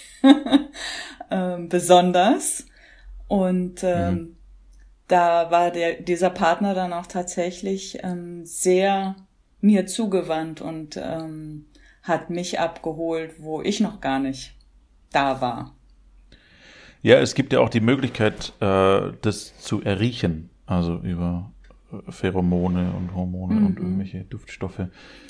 äh, 1.29 1.57
besonders. 1.59 2.65
Und 3.27 3.83
ähm, 3.83 4.13
mhm. 4.13 4.35
da 5.07 5.51
war 5.51 5.69
der, 5.69 6.01
dieser 6.01 6.31
Partner 6.31 6.73
dann 6.73 6.93
auch 6.93 7.05
tatsächlich 7.05 7.99
ähm, 8.01 8.43
sehr 8.43 9.15
mir 9.61 9.85
zugewandt 9.85 10.59
und 10.61 10.97
ähm, 10.97 11.67
hat 12.01 12.31
mich 12.31 12.59
abgeholt, 12.59 13.35
wo 13.37 13.61
ich 13.61 13.79
noch 13.79 14.01
gar 14.01 14.17
nicht 14.17 14.55
da 15.11 15.41
war. 15.41 15.75
Ja, 17.03 17.19
es 17.19 17.35
gibt 17.35 17.53
ja 17.53 17.59
auch 17.59 17.69
die 17.69 17.81
Möglichkeit, 17.81 18.53
äh, 18.61 19.11
das 19.21 19.55
zu 19.59 19.83
erriechen, 19.83 20.49
also 20.65 20.97
über 20.97 21.51
Pheromone 22.09 22.93
und 22.93 23.13
Hormone 23.15 23.55
mhm. 23.55 23.65
und 23.65 23.77
irgendwelche 23.77 24.21
Duftstoffe. 24.21 24.87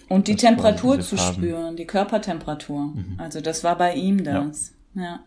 Und 0.10 0.28
die 0.28 0.36
Temperatur 0.36 1.00
zu 1.00 1.18
spüren, 1.18 1.76
die 1.76 1.86
Körpertemperatur. 1.86 2.94
Mhm. 2.94 3.16
Also 3.18 3.42
das 3.42 3.64
war 3.64 3.78
bei 3.78 3.96
ihm 3.96 4.24
das. 4.24 4.74
Ja, 4.94 5.02
ja. 5.02 5.20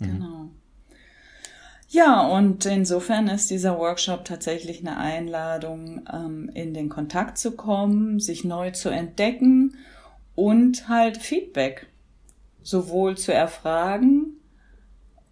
Mhm. 0.00 0.06
genau. 0.06 0.50
Ja, 1.88 2.26
und 2.26 2.66
insofern 2.66 3.28
ist 3.28 3.50
dieser 3.50 3.78
Workshop 3.78 4.24
tatsächlich 4.24 4.80
eine 4.80 4.96
Einladung, 4.96 6.02
ähm, 6.12 6.50
in 6.52 6.74
den 6.74 6.88
Kontakt 6.88 7.38
zu 7.38 7.52
kommen, 7.52 8.18
sich 8.18 8.44
neu 8.44 8.72
zu 8.72 8.88
entdecken 8.88 9.76
und 10.34 10.88
halt 10.88 11.18
Feedback 11.18 11.86
sowohl 12.62 13.16
zu 13.16 13.32
erfragen, 13.32 14.38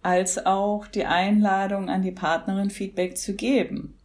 als 0.03 0.45
auch 0.45 0.87
die 0.87 1.05
Einladung 1.05 1.89
an 1.89 2.01
die 2.01 2.11
Partnerin 2.11 2.69
Feedback 2.69 3.17
zu 3.17 3.35
geben. 3.35 3.95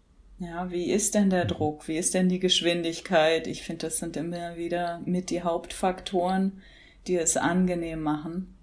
Ja, 0.41 0.71
wie 0.71 0.91
ist 0.91 1.15
denn 1.15 1.31
der 1.31 1.47
Druck? 1.47 1.89
Wie 1.89 1.97
ist 1.97 2.15
denn 2.15 2.29
die 2.29 2.39
Geschwindigkeit? 2.39 3.49
Ich 3.49 3.63
finde, 3.63 3.87
das 3.87 3.99
sind 3.99 4.17
immer 4.17 4.57
wieder 4.57 5.01
mit 5.05 5.31
die 5.31 5.43
Hauptfaktoren, 5.43 6.63
die 7.09 7.17
es 7.17 7.37
angenehm 7.37 8.03
machen. 8.03 8.55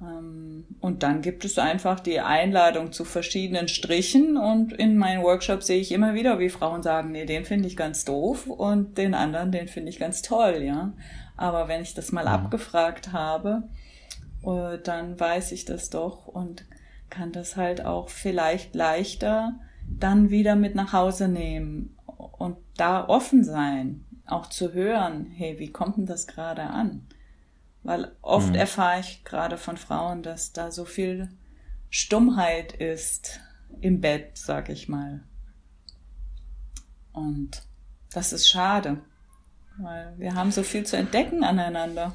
Ähm, 0.00 0.66
und 0.80 1.04
dann 1.04 1.22
gibt 1.22 1.44
es 1.44 1.58
einfach 1.58 2.00
die 2.00 2.20
Einladung 2.20 2.92
zu 2.92 3.04
verschiedenen 3.04 3.68
Strichen 3.68 4.36
und 4.36 4.72
in 4.72 4.98
meinen 4.98 5.22
Workshops 5.22 5.68
sehe 5.68 5.80
ich 5.80 5.92
immer 5.92 6.14
wieder, 6.14 6.40
wie 6.40 6.48
Frauen 6.48 6.82
sagen, 6.82 7.12
nee, 7.12 7.24
den 7.24 7.44
finde 7.44 7.68
ich 7.68 7.76
ganz 7.76 8.04
doof 8.04 8.48
und 8.48 8.98
den 8.98 9.14
anderen, 9.14 9.52
den 9.52 9.68
finde 9.68 9.90
ich 9.90 9.98
ganz 9.98 10.22
toll, 10.22 10.62
ja. 10.62 10.92
Aber 11.36 11.68
wenn 11.68 11.82
ich 11.82 11.94
das 11.94 12.10
mal 12.12 12.24
ja. 12.24 12.32
abgefragt 12.32 13.12
habe, 13.12 13.62
äh, 14.44 14.78
dann 14.82 15.18
weiß 15.18 15.52
ich 15.52 15.64
das 15.64 15.88
doch 15.88 16.26
und 16.26 16.64
kann 17.10 17.30
das 17.30 17.56
halt 17.56 17.84
auch 17.84 18.08
vielleicht 18.08 18.74
leichter 18.74 19.54
dann 19.88 20.30
wieder 20.30 20.56
mit 20.56 20.74
nach 20.74 20.92
Hause 20.92 21.28
nehmen 21.28 21.96
und 22.06 22.56
da 22.76 23.06
offen 23.08 23.44
sein, 23.44 24.04
auch 24.26 24.46
zu 24.46 24.72
hören, 24.72 25.26
hey, 25.26 25.58
wie 25.58 25.70
kommt 25.70 25.96
denn 25.96 26.06
das 26.06 26.26
gerade 26.26 26.62
an? 26.62 27.06
Weil 27.82 28.12
oft 28.20 28.50
mhm. 28.50 28.56
erfahre 28.56 29.00
ich 29.00 29.24
gerade 29.24 29.58
von 29.58 29.76
Frauen, 29.76 30.22
dass 30.22 30.52
da 30.52 30.70
so 30.70 30.84
viel 30.84 31.30
Stummheit 31.88 32.72
ist 32.72 33.40
im 33.80 34.00
Bett, 34.00 34.32
sag 34.34 34.68
ich 34.68 34.88
mal. 34.88 35.22
Und 37.12 37.62
das 38.12 38.32
ist 38.32 38.48
schade, 38.48 38.98
weil 39.78 40.14
wir 40.18 40.34
haben 40.34 40.50
so 40.50 40.62
viel 40.62 40.84
zu 40.84 40.96
entdecken 40.96 41.44
aneinander. 41.44 42.12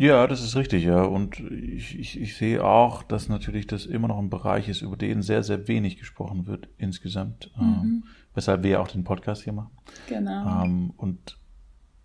Ja, 0.00 0.26
das 0.26 0.42
ist 0.42 0.56
richtig, 0.56 0.84
ja. 0.84 1.02
Und 1.02 1.40
ich, 1.40 1.98
ich, 1.98 2.18
ich 2.18 2.34
sehe 2.34 2.64
auch, 2.64 3.02
dass 3.02 3.28
natürlich 3.28 3.66
das 3.66 3.84
immer 3.84 4.08
noch 4.08 4.18
ein 4.18 4.30
Bereich 4.30 4.66
ist, 4.66 4.80
über 4.80 4.96
den 4.96 5.20
sehr, 5.20 5.42
sehr 5.42 5.68
wenig 5.68 5.98
gesprochen 5.98 6.46
wird 6.46 6.70
insgesamt. 6.78 7.50
Ähm, 7.60 7.66
mhm. 7.66 7.82
Ähm, 7.82 8.04
weshalb 8.32 8.62
wir 8.62 8.70
ja 8.70 8.80
auch 8.80 8.88
den 8.88 9.04
Podcast 9.04 9.42
hier 9.42 9.52
machen. 9.52 9.72
Genau. 10.08 10.64
Ähm, 10.64 10.94
und 10.96 11.36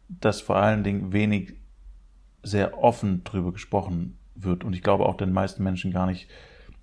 dass 0.10 0.42
vor 0.42 0.58
allen 0.58 0.84
Dingen 0.84 1.14
wenig 1.14 1.54
sehr 2.44 2.78
offen 2.78 3.24
drüber 3.24 3.54
gesprochen 3.54 4.18
wird. 4.36 4.66
Und 4.66 4.74
ich 4.74 4.82
glaube 4.82 5.06
auch 5.06 5.16
den 5.16 5.32
meisten 5.32 5.64
Menschen 5.64 5.94
gar 5.94 6.06
nicht 6.06 6.28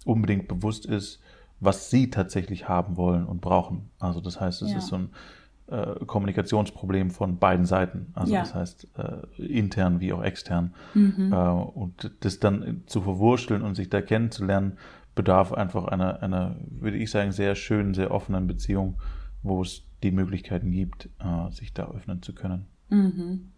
unbedingt 0.06 0.48
bewusst 0.48 0.86
ist, 0.86 1.20
was 1.60 1.90
sie 1.90 2.08
tatsächlich 2.08 2.70
haben 2.70 2.96
wollen 2.96 3.26
und 3.26 3.42
brauchen. 3.42 3.90
Also 3.98 4.22
das 4.22 4.40
heißt, 4.40 4.62
es 4.62 4.70
ja. 4.70 4.78
ist 4.78 4.86
so 4.86 4.96
ein 4.96 5.10
äh, 5.68 6.04
Kommunikationsproblem 6.06 7.10
von 7.10 7.38
beiden 7.38 7.66
Seiten. 7.66 8.12
Also 8.14 8.34
ja. 8.34 8.40
das 8.40 8.54
heißt 8.54 8.88
äh, 8.98 9.42
intern 9.42 10.00
wie 10.00 10.12
auch 10.12 10.22
extern. 10.22 10.74
Mhm. 10.94 11.32
Äh, 11.32 11.36
und 11.36 12.12
das 12.20 12.40
dann 12.40 12.82
zu 12.86 13.02
verwursteln 13.02 13.62
und 13.62 13.74
sich 13.74 13.88
da 13.88 14.02
kennenzulernen, 14.02 14.78
bedarf 15.14 15.52
einfach 15.52 15.86
einer, 15.86 16.22
einer, 16.22 16.56
würde 16.68 16.96
ich 16.96 17.10
sagen, 17.10 17.32
sehr 17.32 17.54
schönen, 17.54 17.94
sehr 17.94 18.10
offenen 18.10 18.46
Beziehung, 18.46 18.98
wo 19.42 19.62
es 19.62 19.82
die 20.02 20.10
Möglichkeiten 20.10 20.70
gibt, 20.70 21.08
äh, 21.20 21.50
sich 21.52 21.72
da 21.72 21.90
öffnen 21.90 22.22
zu 22.22 22.34
können. 22.34 22.66
Mhm. 22.88 23.52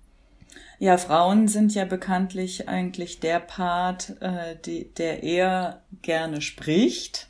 Ja, 0.79 0.99
Frauen 0.99 1.49
sind 1.49 1.75
ja 1.75 1.85
bekanntlich 1.85 2.69
eigentlich 2.69 3.21
der 3.21 3.41
Part, 3.41 4.21
äh, 4.21 4.57
die, 4.65 4.93
der 4.95 5.23
eher 5.23 5.83
gerne 6.03 6.41
spricht 6.41 7.29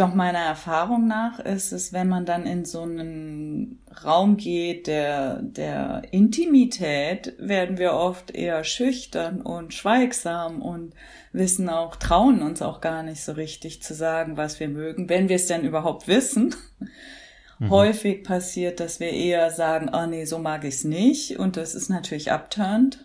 doch 0.00 0.14
meiner 0.14 0.40
Erfahrung 0.40 1.06
nach 1.06 1.40
ist 1.40 1.72
es, 1.72 1.92
wenn 1.92 2.08
man 2.08 2.24
dann 2.24 2.46
in 2.46 2.64
so 2.64 2.82
einen 2.82 3.80
Raum 4.04 4.36
geht 4.36 4.86
der, 4.86 5.42
der 5.42 6.02
Intimität, 6.10 7.34
werden 7.38 7.76
wir 7.76 7.92
oft 7.92 8.30
eher 8.30 8.64
schüchtern 8.64 9.42
und 9.42 9.74
schweigsam 9.74 10.62
und 10.62 10.94
wissen 11.32 11.68
auch, 11.68 11.96
trauen 11.96 12.40
uns 12.40 12.62
auch 12.62 12.80
gar 12.80 13.02
nicht 13.02 13.22
so 13.22 13.32
richtig 13.32 13.82
zu 13.82 13.94
sagen, 13.94 14.36
was 14.36 14.58
wir 14.58 14.68
mögen, 14.68 15.08
wenn 15.08 15.28
wir 15.28 15.36
es 15.36 15.46
denn 15.46 15.64
überhaupt 15.64 16.08
wissen. 16.08 16.54
Mhm. 17.58 17.70
Häufig 17.70 18.24
passiert, 18.24 18.80
dass 18.80 19.00
wir 19.00 19.10
eher 19.10 19.50
sagen, 19.50 19.90
oh 19.92 20.06
nee, 20.06 20.24
so 20.24 20.38
mag 20.38 20.64
ich 20.64 20.76
es 20.76 20.84
nicht 20.84 21.38
und 21.38 21.58
das 21.58 21.74
ist 21.74 21.90
natürlich 21.90 22.32
abturnt 22.32 23.04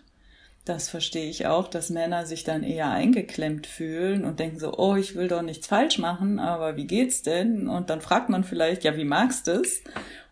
das 0.66 0.88
verstehe 0.88 1.30
ich 1.30 1.46
auch, 1.46 1.68
dass 1.68 1.90
Männer 1.90 2.26
sich 2.26 2.42
dann 2.42 2.64
eher 2.64 2.90
eingeklemmt 2.90 3.68
fühlen 3.68 4.24
und 4.24 4.40
denken 4.40 4.58
so, 4.58 4.76
oh, 4.76 4.96
ich 4.96 5.14
will 5.14 5.28
doch 5.28 5.42
nichts 5.42 5.68
falsch 5.68 5.98
machen, 5.98 6.40
aber 6.40 6.76
wie 6.76 6.88
geht's 6.88 7.22
denn? 7.22 7.68
Und 7.68 7.88
dann 7.88 8.00
fragt 8.00 8.28
man 8.30 8.42
vielleicht, 8.42 8.82
ja, 8.82 8.96
wie 8.96 9.04
magst 9.04 9.46
du 9.46 9.52
es? 9.52 9.82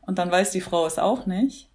Und 0.03 0.19
dann 0.19 0.33
weiß 0.33 0.51
die 0.51 0.61
Frau 0.61 0.87
es 0.87 0.99
auch 0.99 1.27
nicht. 1.27 1.71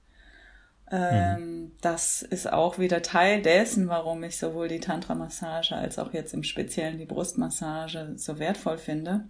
Ähm, 0.91 1.41
mhm. 1.41 1.71
Das 1.79 2.21
ist 2.21 2.51
auch 2.51 2.79
wieder 2.79 3.01
Teil 3.01 3.41
dessen, 3.41 3.87
warum 3.87 4.23
ich 4.23 4.37
sowohl 4.37 4.67
die 4.67 4.81
Tantra-Massage 4.81 5.75
als 5.75 5.97
auch 5.97 6.13
jetzt 6.13 6.33
im 6.33 6.43
Speziellen 6.43 6.97
die 6.97 7.05
Brustmassage 7.05 8.11
so 8.17 8.39
wertvoll 8.39 8.77
finde. 8.77 9.21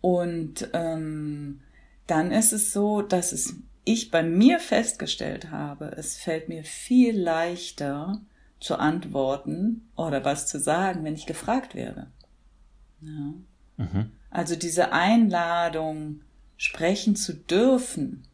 Und 0.00 0.70
ähm, 0.72 1.60
dann 2.08 2.32
ist 2.32 2.52
es 2.52 2.72
so, 2.72 3.00
dass 3.00 3.30
es 3.30 3.54
ich 3.84 4.10
bei 4.10 4.22
mir 4.22 4.58
festgestellt 4.58 5.50
habe, 5.50 5.92
es 5.96 6.16
fällt 6.16 6.48
mir 6.48 6.64
viel 6.64 7.18
leichter 7.18 8.20
zu 8.60 8.76
antworten 8.76 9.88
oder 9.96 10.24
was 10.24 10.46
zu 10.46 10.58
sagen, 10.58 11.04
wenn 11.04 11.14
ich 11.14 11.26
gefragt 11.26 11.74
werde. 11.74 12.06
Ja. 13.00 13.34
Mhm. 13.76 14.10
Also 14.30 14.56
diese 14.56 14.92
Einladung, 14.92 16.22
sprechen 16.56 17.16
zu 17.16 17.34
dürfen, 17.34 18.26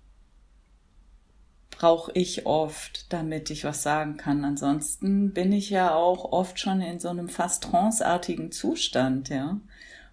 brauche 1.70 2.12
ich 2.14 2.46
oft, 2.46 3.12
damit 3.12 3.50
ich 3.50 3.64
was 3.64 3.82
sagen 3.82 4.16
kann. 4.16 4.44
Ansonsten 4.44 5.32
bin 5.32 5.52
ich 5.52 5.70
ja 5.70 5.94
auch 5.94 6.30
oft 6.30 6.60
schon 6.60 6.80
in 6.80 7.00
so 7.00 7.08
einem 7.08 7.28
fast 7.28 7.64
tranceartigen 7.64 8.52
Zustand, 8.52 9.30
ja. 9.30 9.60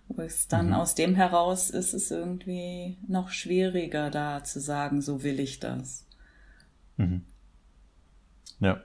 Wo 0.10 0.22
es 0.22 0.48
dann 0.48 0.68
mhm. 0.68 0.74
aus 0.74 0.96
dem 0.96 1.16
heraus 1.16 1.70
ist 1.70 1.94
es 1.94 2.12
irgendwie 2.12 2.98
noch 3.08 3.30
schwieriger, 3.30 4.10
da 4.10 4.44
zu 4.44 4.60
sagen, 4.60 5.02
so 5.02 5.24
will 5.24 5.40
ich 5.40 5.60
das. 5.60 6.06
Mhm. 6.96 7.24
Ja. 8.60 8.82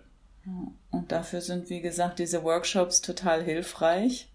Und 0.90 1.12
dafür 1.12 1.40
sind, 1.40 1.70
wie 1.70 1.80
gesagt, 1.80 2.18
diese 2.18 2.42
Workshops 2.42 3.00
total 3.00 3.42
hilfreich. 3.42 4.28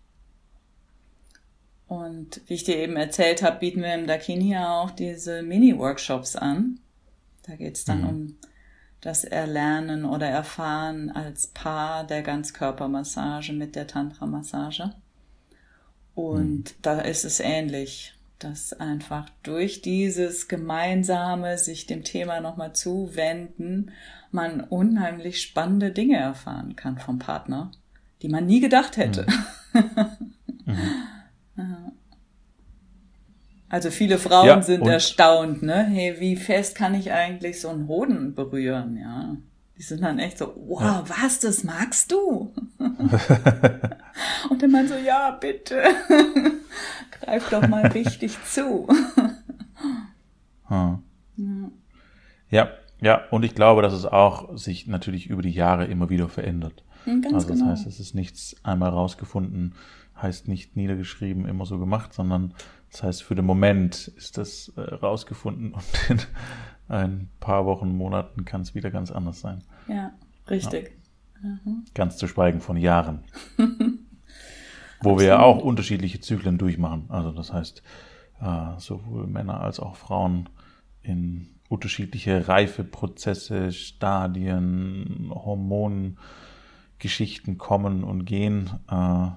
Und 1.88 2.41
wie 2.48 2.53
ich 2.53 2.63
dir 2.63 2.77
eben 2.77 2.96
erzählt 2.96 3.44
habe, 3.44 3.60
bieten 3.60 3.82
wir 3.82 3.94
im 3.94 4.08
Dakini 4.08 4.51
ja 4.51 4.82
auch 4.82 4.91
diese 4.91 5.41
Mini-Workshops 5.41 6.36
an. 6.36 6.79
Da 7.44 7.56
geht 7.56 7.75
es 7.75 7.86
dann 7.86 8.01
mhm. 8.01 8.10
um 8.10 8.38
das 9.01 9.24
Erlernen 9.24 10.06
oder 10.06 10.27
Erfahren 10.27 11.12
als 11.12 11.48
Paar 11.48 12.06
der 12.06 12.24
Ganzkörpermassage 12.24 13.53
mit 13.53 13.75
der 13.75 13.88
Tantra-Massage. 13.88 14.94
Und 16.18 16.70
hm. 16.70 16.76
da 16.82 17.00
ist 17.00 17.26
es 17.26 17.40
ähnlich, 17.40 18.16
dass 18.40 18.74
einfach 18.74 19.30
durch 19.44 19.84
dieses 19.84 20.48
gemeinsame 20.48 21.60
sich 21.60 21.86
dem 21.86 22.04
Thema 22.04 22.42
nochmal 22.42 22.74
zuwenden, 22.74 23.92
man 24.32 24.62
unheimlich 24.62 25.44
spannende 25.44 25.92
Dinge 25.92 26.18
erfahren 26.18 26.76
kann 26.76 26.98
vom 26.98 27.20
Partner, 27.20 27.72
die 28.24 28.30
man 28.30 28.48
nie 28.48 28.60
gedacht 28.60 28.98
hätte. 28.98 29.28
Mhm. 30.66 30.76
mhm. 31.56 31.92
Also 33.70 33.90
viele 33.90 34.18
Frauen 34.18 34.48
ja, 34.48 34.62
sind 34.62 34.86
erstaunt, 34.86 35.62
ne? 35.62 35.86
Hey, 35.86 36.20
wie 36.20 36.36
fest 36.36 36.76
kann 36.76 36.94
ich 36.94 37.14
eigentlich 37.14 37.62
so 37.62 37.70
einen 37.70 37.88
Hoden 37.88 38.34
berühren, 38.34 38.98
ja? 38.98 39.38
Die 39.77 39.84
sind 39.84 40.01
dann 40.01 40.17
echt 40.17 40.39
so, 40.39 40.53
wow, 40.67 40.81
ja. 40.81 41.05
was, 41.07 41.39
das 41.39 41.63
magst 41.63 42.12
du? 42.12 42.51
Und 44.50 44.62
der 44.62 44.69
Mann 44.69 44.88
so, 44.88 44.96
ja, 44.96 45.31
bitte, 45.31 45.84
greif 47.12 47.50
doch 47.50 47.67
mal 47.67 47.86
richtig 47.93 48.43
zu. 48.43 48.88
hm. 50.67 51.72
Ja, 52.50 52.69
ja, 53.00 53.22
und 53.29 53.46
ich 53.46 53.53
glaube, 53.53 53.84
dass 53.84 53.93
es 53.93 54.05
auch 54.05 54.57
sich 54.57 54.88
natürlich 54.88 55.27
über 55.27 55.41
die 55.41 55.51
Jahre 55.51 55.86
immer 55.86 56.10
wieder 56.10 56.29
verändert. 56.29 56.84
Hm, 57.03 57.22
ganz 57.22 57.36
also 57.36 57.50
das 57.50 57.60
genau. 57.60 57.72
heißt, 57.72 57.86
es 57.86 58.00
ist 58.00 58.15
nichts 58.15 58.55
einmal 58.63 58.89
rausgefunden, 58.89 59.75
heißt 60.19 60.48
nicht 60.48 60.75
niedergeschrieben, 60.75 61.46
immer 61.46 61.65
so 61.65 61.77
gemacht, 61.77 62.13
sondern 62.13 62.53
das 62.98 63.04
heißt, 63.04 63.24
für 63.24 63.36
den 63.36 63.46
Moment 63.46 64.08
ist 64.08 64.39
das 64.39 64.74
äh, 64.75 64.82
rausgefunden 64.82 65.74
und 65.74 65.84
in 66.10 66.20
ein 66.88 67.30
paar 67.39 67.68
Wochen, 67.68 67.96
Monaten 67.96 68.44
kann 68.44 68.62
es 68.62 68.74
wieder 68.74 68.89
ganz 68.89 69.12
anders 69.12 69.39
sein. 69.39 69.63
Ja, 69.88 70.13
richtig. 70.50 70.98
Ja. 71.44 71.50
Mhm. 71.63 71.86
Ganz 71.94 72.18
zu 72.18 72.27
schweigen 72.27 72.60
von 72.60 72.75
Jahren. 72.75 73.24
Wo 75.04 75.20
wir 75.20 75.27
ja 75.27 75.39
auch 75.42 75.60
unterschiedliche 75.60 76.22
Zyklen 76.22 76.58
durchmachen. 76.58 77.06
Also 77.10 77.32
das 77.32 77.54
heißt, 77.54 77.84
äh, 78.42 78.80
sowohl 78.80 79.27
Männer 79.27 79.60
als 79.60 79.80
auch 79.80 79.96
Frauen 79.96 80.50
in 81.04 81.50
unterschiedliche 81.70 82.48
Reifeprozesse, 82.48 83.72
Stadien, 83.74 85.30
Hormonen, 85.30 86.18
Geschichten 86.98 87.60
kommen 87.60 88.04
und 88.04 88.25
gehen, 88.25 88.72
äh, 88.89 89.27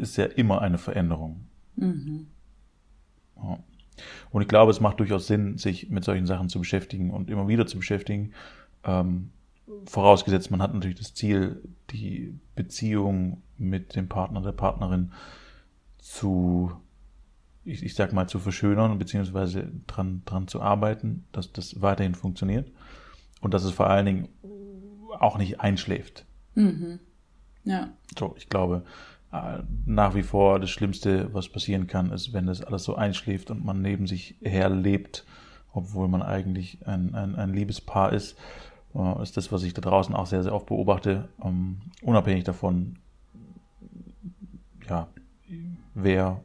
ist 0.00 0.16
ja 0.16 0.24
immer 0.24 0.62
eine 0.62 0.78
Veränderung. 0.78 1.48
Mhm. 1.76 2.26
Ja. 3.36 3.58
Und 4.30 4.42
ich 4.42 4.48
glaube, 4.48 4.70
es 4.70 4.80
macht 4.80 5.00
durchaus 5.00 5.26
Sinn, 5.26 5.58
sich 5.58 5.90
mit 5.90 6.04
solchen 6.04 6.26
Sachen 6.26 6.48
zu 6.48 6.58
beschäftigen 6.58 7.10
und 7.10 7.30
immer 7.30 7.48
wieder 7.48 7.66
zu 7.66 7.76
beschäftigen. 7.76 8.32
Ähm, 8.82 9.30
vorausgesetzt, 9.86 10.50
man 10.50 10.60
hat 10.60 10.74
natürlich 10.74 10.98
das 10.98 11.14
Ziel, 11.14 11.62
die 11.90 12.38
Beziehung 12.54 13.42
mit 13.56 13.96
dem 13.96 14.08
Partner, 14.08 14.42
der 14.42 14.52
Partnerin 14.52 15.12
zu, 15.98 16.72
ich, 17.64 17.82
ich 17.82 17.94
sag 17.94 18.12
mal, 18.12 18.28
zu 18.28 18.38
verschönern, 18.38 18.98
beziehungsweise 18.98 19.70
dran, 19.86 20.22
dran 20.24 20.48
zu 20.48 20.60
arbeiten, 20.60 21.24
dass 21.32 21.52
das 21.52 21.80
weiterhin 21.80 22.14
funktioniert 22.14 22.70
und 23.40 23.54
dass 23.54 23.64
es 23.64 23.72
vor 23.72 23.88
allen 23.88 24.06
Dingen 24.06 24.28
auch 25.18 25.38
nicht 25.38 25.60
einschläft. 25.60 26.26
Mhm. 26.54 26.98
Ja. 27.64 27.90
So, 28.18 28.34
ich 28.36 28.48
glaube, 28.48 28.84
nach 29.86 30.14
wie 30.14 30.22
vor 30.22 30.60
das 30.60 30.70
Schlimmste, 30.70 31.32
was 31.32 31.48
passieren 31.48 31.86
kann, 31.86 32.10
ist, 32.12 32.32
wenn 32.32 32.46
das 32.46 32.62
alles 32.62 32.84
so 32.84 32.94
einschläft 32.94 33.50
und 33.50 33.64
man 33.64 33.82
neben 33.82 34.06
sich 34.06 34.36
herlebt, 34.42 35.24
obwohl 35.72 36.08
man 36.08 36.22
eigentlich 36.22 36.78
ein, 36.86 37.14
ein, 37.14 37.34
ein 37.34 37.52
Liebespaar 37.52 38.12
ist, 38.12 38.36
äh, 38.94 39.22
ist 39.22 39.36
das, 39.36 39.50
was 39.50 39.64
ich 39.64 39.74
da 39.74 39.80
draußen 39.80 40.14
auch 40.14 40.26
sehr, 40.26 40.42
sehr 40.42 40.54
oft 40.54 40.66
beobachte, 40.66 41.28
um, 41.38 41.80
unabhängig 42.02 42.44
davon, 42.44 42.96
ja, 44.88 45.08
wer 45.94 46.40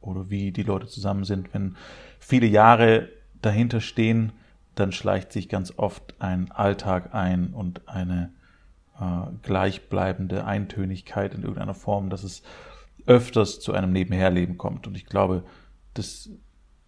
oder 0.00 0.28
wie 0.28 0.52
die 0.52 0.62
Leute 0.62 0.86
zusammen 0.86 1.24
sind. 1.24 1.54
Wenn 1.54 1.76
viele 2.18 2.46
Jahre 2.46 3.08
dahinter 3.40 3.80
stehen, 3.80 4.32
dann 4.74 4.92
schleicht 4.92 5.32
sich 5.32 5.48
ganz 5.48 5.72
oft 5.76 6.14
ein 6.18 6.50
Alltag 6.50 7.14
ein 7.14 7.54
und 7.54 7.88
eine 7.88 8.32
äh, 9.00 9.26
gleichbleibende 9.42 10.44
Eintönigkeit 10.44 11.34
in 11.34 11.42
irgendeiner 11.42 11.74
Form, 11.74 12.10
dass 12.10 12.22
es 12.22 12.42
öfters 13.06 13.60
zu 13.60 13.72
einem 13.72 13.92
Nebenherleben 13.92 14.56
kommt. 14.58 14.86
Und 14.86 14.96
ich 14.96 15.06
glaube, 15.06 15.44
das 15.94 16.30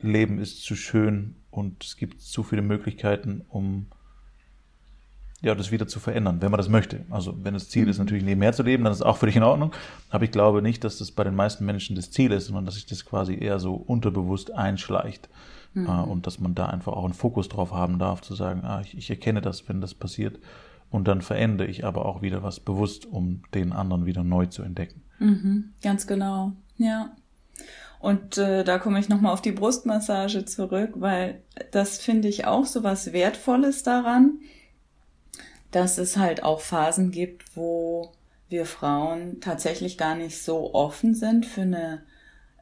Leben 0.01 0.39
ist 0.39 0.63
zu 0.63 0.77
schön 0.77 1.37
und 1.51 1.85
es 1.85 1.97
gibt 1.97 2.21
zu 2.21 2.43
viele 2.43 2.63
Möglichkeiten, 2.63 3.45
um 3.49 3.87
ja, 5.43 5.55
das 5.55 5.71
wieder 5.71 5.87
zu 5.87 6.01
verändern, 6.01 6.41
wenn 6.41 6.51
man 6.51 6.59
das 6.59 6.69
möchte. 6.69 7.05
Also 7.11 7.37
wenn 7.45 7.55
das 7.55 7.69
Ziel 7.69 7.85
mhm. 7.85 7.91
ist, 7.91 7.99
natürlich 7.99 8.25
nebenher 8.25 8.53
zu 8.53 8.63
leben, 8.63 8.85
dann 8.85 8.93
ist 8.93 9.01
es 9.01 9.07
auch 9.07 9.19
völlig 9.19 9.37
in 9.37 9.43
Ordnung. 9.43 9.73
Aber 10.09 10.25
ich 10.25 10.31
glaube 10.31 10.63
nicht, 10.63 10.83
dass 10.83 10.99
das 10.99 11.13
bei 11.13 11.25
den 11.25 11.35
meisten 11.35 11.65
Menschen 11.67 11.95
das 11.95 12.11
Ziel 12.11 12.33
ist, 12.33 12.47
sondern 12.47 12.65
dass 12.65 12.75
sich 12.75 12.87
das 12.87 13.05
quasi 13.05 13.39
eher 13.39 13.59
so 13.59 13.75
unterbewusst 13.75 14.53
einschleicht. 14.53 15.29
Mhm. 15.75 15.87
Äh, 15.87 16.03
und 16.03 16.27
dass 16.27 16.41
man 16.41 16.55
da 16.55 16.67
einfach 16.67 16.95
auch 16.95 17.05
einen 17.05 17.15
Fokus 17.15 17.49
drauf 17.49 17.73
haben 17.73 17.99
darf, 17.99 18.23
zu 18.23 18.35
sagen, 18.35 18.65
ah, 18.65 18.81
ich, 18.81 18.97
ich 18.97 19.11
erkenne 19.11 19.43
das, 19.43 19.69
wenn 19.69 19.81
das 19.81 19.95
passiert. 19.95 20.39
Und 20.91 21.09
dann 21.09 21.21
verändere 21.21 21.69
ich 21.69 21.85
aber 21.85 22.07
auch 22.07 22.23
wieder 22.23 22.43
was 22.43 22.61
bewusst, 22.61 23.07
um 23.07 23.43
den 23.55 23.73
anderen 23.73 24.07
wieder 24.07 24.25
neu 24.25 24.47
zu 24.47 24.63
entdecken. 24.63 25.03
Mhm, 25.19 25.73
ganz 25.83 26.07
genau, 26.07 26.53
ja. 26.77 27.15
Und 27.99 28.39
äh, 28.39 28.63
da 28.63 28.79
komme 28.79 29.01
ich 29.01 29.09
nochmal 29.09 29.33
auf 29.33 29.43
die 29.43 29.53
Brustmassage 29.53 30.45
zurück, 30.45 30.93
weil 30.97 31.43
das 31.73 31.99
finde 31.99 32.29
ich 32.29 32.47
auch 32.47 32.67
so 32.67 32.85
was 32.85 33.13
Wertvolles 33.13 33.83
daran, 33.83 34.39
dass 35.71 35.99
es 35.99 36.17
halt 36.17 36.43
auch 36.43 36.61
Phasen 36.61 37.11
gibt, 37.11 37.57
wo 37.57 38.13
wir 38.49 38.67
Frauen 38.67 39.41
tatsächlich 39.41 39.99
gar 39.99 40.15
nicht 40.15 40.41
so 40.41 40.73
offen 40.75 41.15
sind 41.15 41.47
für 41.47 41.63
eine 41.63 42.03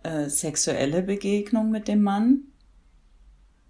äh, 0.03 0.29
sexuelle 0.29 1.03
Begegnung 1.03 1.71
mit 1.71 1.89
dem 1.89 2.03
Mann 2.03 2.45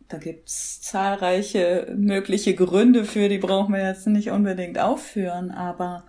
da 0.09 0.19
gibt's 0.19 0.81
zahlreiche 0.83 1.95
mögliche 1.97 2.55
Gründe 2.55 3.05
für, 3.05 3.29
die 3.29 3.39
brauchen 3.39 3.75
wir 3.75 3.87
jetzt 3.87 4.07
nicht 4.07 4.31
unbedingt 4.31 4.79
aufführen, 4.79 5.51
aber 5.51 6.05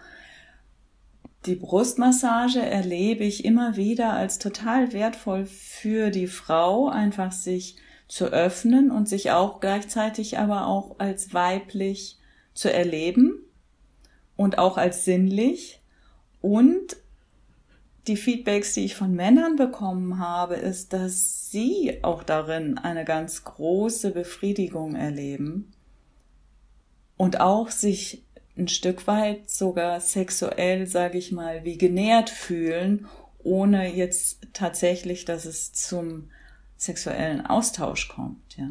die 1.45 1.55
Brustmassage 1.55 2.59
erlebe 2.59 3.23
ich 3.23 3.45
immer 3.45 3.75
wieder 3.77 4.13
als 4.13 4.39
total 4.39 4.93
wertvoll 4.93 5.45
für 5.45 6.09
die 6.09 6.27
Frau, 6.27 6.89
einfach 6.89 7.31
sich 7.31 7.77
zu 8.07 8.25
öffnen 8.25 8.91
und 8.91 9.07
sich 9.07 9.31
auch 9.31 9.59
gleichzeitig 9.59 10.37
aber 10.37 10.67
auch 10.67 10.99
als 10.99 11.33
weiblich 11.33 12.17
zu 12.53 12.71
erleben 12.71 13.39
und 14.35 14.57
auch 14.57 14.77
als 14.77 15.05
sinnlich. 15.05 15.81
Und 16.41 16.97
die 18.07 18.17
Feedbacks, 18.17 18.73
die 18.73 18.85
ich 18.85 18.95
von 18.95 19.13
Männern 19.13 19.55
bekommen 19.55 20.19
habe, 20.19 20.55
ist, 20.55 20.93
dass 20.93 21.49
sie 21.49 21.99
auch 22.03 22.23
darin 22.23 22.77
eine 22.77 23.05
ganz 23.05 23.43
große 23.43 24.11
Befriedigung 24.11 24.95
erleben 24.95 25.71
und 27.17 27.39
auch 27.39 27.69
sich 27.69 28.23
ein 28.57 28.67
Stück 28.67 29.07
weit 29.07 29.49
sogar 29.49 29.99
sexuell, 29.99 30.87
sage 30.87 31.17
ich 31.17 31.31
mal, 31.31 31.63
wie 31.63 31.77
genährt 31.77 32.29
fühlen, 32.29 33.07
ohne 33.43 33.93
jetzt 33.93 34.47
tatsächlich, 34.53 35.25
dass 35.25 35.45
es 35.45 35.73
zum 35.73 36.29
sexuellen 36.77 37.45
Austausch 37.45 38.07
kommt, 38.07 38.57
ja. 38.57 38.69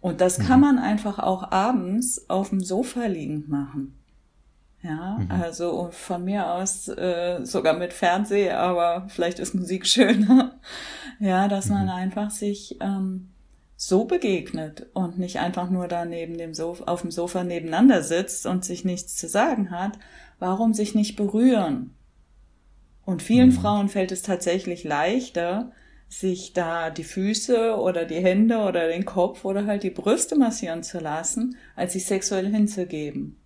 Und 0.00 0.20
das 0.20 0.38
kann 0.38 0.60
mhm. 0.60 0.66
man 0.66 0.78
einfach 0.78 1.18
auch 1.18 1.50
abends 1.50 2.28
auf 2.28 2.50
dem 2.50 2.60
Sofa 2.60 3.06
liegend 3.06 3.48
machen. 3.48 3.98
Ja, 4.84 5.16
mhm. 5.18 5.30
also 5.30 5.88
von 5.92 6.24
mir 6.24 6.52
aus 6.52 6.88
äh, 6.88 7.40
sogar 7.42 7.72
mit 7.72 7.94
Fernseh, 7.94 8.50
aber 8.50 9.06
vielleicht 9.08 9.38
ist 9.38 9.54
Musik 9.54 9.86
schöner. 9.88 10.60
ja, 11.18 11.48
dass 11.48 11.66
mhm. 11.66 11.74
man 11.74 11.88
einfach 11.88 12.30
sich 12.30 12.76
ähm, 12.80 13.30
so 13.76 14.04
begegnet 14.04 14.86
und 14.92 15.18
nicht 15.18 15.40
einfach 15.40 15.70
nur 15.70 15.88
da 15.88 16.04
neben 16.04 16.36
dem 16.36 16.52
Sofa, 16.52 16.84
auf 16.84 17.00
dem 17.00 17.10
Sofa 17.10 17.44
nebeneinander 17.44 18.02
sitzt 18.02 18.44
und 18.44 18.64
sich 18.64 18.84
nichts 18.84 19.16
zu 19.16 19.26
sagen 19.26 19.70
hat. 19.70 19.98
Warum 20.38 20.74
sich 20.74 20.94
nicht 20.94 21.16
berühren? 21.16 21.94
Und 23.06 23.22
vielen 23.22 23.50
mhm. 23.50 23.52
Frauen 23.52 23.88
fällt 23.88 24.12
es 24.12 24.20
tatsächlich 24.20 24.84
leichter, 24.84 25.72
sich 26.08 26.52
da 26.52 26.90
die 26.90 27.04
Füße 27.04 27.74
oder 27.76 28.04
die 28.04 28.22
Hände 28.22 28.58
oder 28.58 28.88
den 28.88 29.06
Kopf 29.06 29.46
oder 29.46 29.64
halt 29.64 29.82
die 29.82 29.90
Brüste 29.90 30.36
massieren 30.36 30.82
zu 30.82 30.98
lassen, 30.98 31.56
als 31.74 31.94
sich 31.94 32.04
sexuell 32.04 32.50
hinzugeben. 32.50 33.38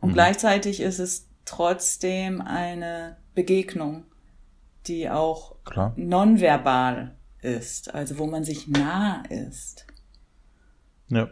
Und 0.00 0.10
mhm. 0.10 0.14
gleichzeitig 0.14 0.80
ist 0.80 0.98
es 0.98 1.28
trotzdem 1.44 2.40
eine 2.40 3.16
Begegnung, 3.34 4.04
die 4.86 5.08
auch 5.08 5.56
Klar. 5.64 5.92
nonverbal 5.96 7.16
ist, 7.40 7.94
also 7.94 8.18
wo 8.18 8.26
man 8.26 8.44
sich 8.44 8.68
nah 8.68 9.22
ist. 9.28 9.86
Ja. 11.08 11.28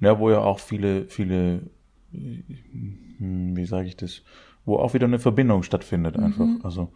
Ja, 0.00 0.18
wo 0.18 0.30
ja 0.30 0.38
auch 0.38 0.60
viele, 0.60 1.06
viele, 1.08 1.70
hm, 2.12 3.56
wie 3.56 3.66
sage 3.66 3.88
ich 3.88 3.96
das, 3.96 4.22
wo 4.64 4.76
auch 4.76 4.94
wieder 4.94 5.06
eine 5.06 5.18
Verbindung 5.18 5.62
stattfindet 5.62 6.16
einfach. 6.16 6.46
Mhm. 6.46 6.60
Also 6.62 6.92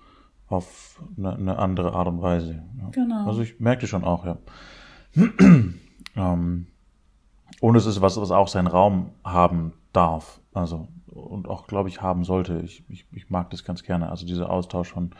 auf 0.48 1.02
eine, 1.16 1.35
eine, 1.35 1.59
andere 1.59 1.94
Art 1.94 2.09
und 2.09 2.22
Weise. 2.22 2.62
Ja. 2.78 2.90
Genau. 2.90 3.26
Also 3.26 3.42
ich 3.42 3.59
merkte 3.59 3.87
schon 3.87 4.05
auch, 4.05 4.24
ja. 4.24 4.38
ähm, 6.16 6.66
und 7.61 7.76
es 7.76 7.87
ist 7.87 8.00
was, 8.00 8.20
was 8.20 8.31
auch 8.31 8.48
seinen 8.48 8.66
Raum 8.66 9.11
haben 9.24 9.72
darf. 9.92 10.40
Also, 10.52 10.88
und 11.07 11.48
auch, 11.48 11.66
glaube 11.66 11.88
ich, 11.88 12.02
haben 12.02 12.24
sollte. 12.24 12.61
Ich, 12.64 12.85
ich, 12.88 13.07
ich 13.12 13.31
mag 13.31 13.50
das 13.50 13.64
ganz 13.64 13.83
gerne. 13.83 14.11
Also 14.11 14.26
dieser 14.26 14.50
Austausch 14.50 14.90
von, 14.90 15.11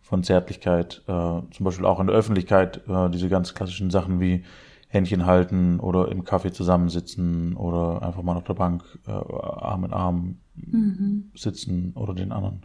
von 0.00 0.22
Zärtlichkeit, 0.22 1.02
äh, 1.06 1.10
zum 1.50 1.64
Beispiel 1.64 1.86
auch 1.86 2.00
in 2.00 2.06
der 2.06 2.16
Öffentlichkeit, 2.16 2.86
äh, 2.88 3.10
diese 3.10 3.28
ganz 3.28 3.54
klassischen 3.54 3.90
Sachen 3.90 4.20
wie 4.20 4.44
Händchen 4.88 5.24
halten 5.24 5.80
oder 5.80 6.12
im 6.12 6.24
Kaffee 6.24 6.52
zusammensitzen 6.52 7.56
oder 7.56 8.02
einfach 8.02 8.22
mal 8.22 8.36
auf 8.36 8.44
der 8.44 8.54
Bank 8.54 8.84
äh, 9.06 9.10
Arm 9.10 9.84
in 9.84 9.92
Arm 9.92 10.38
mhm. 10.54 11.30
sitzen 11.34 11.92
oder 11.94 12.14
den 12.14 12.30
anderen 12.30 12.60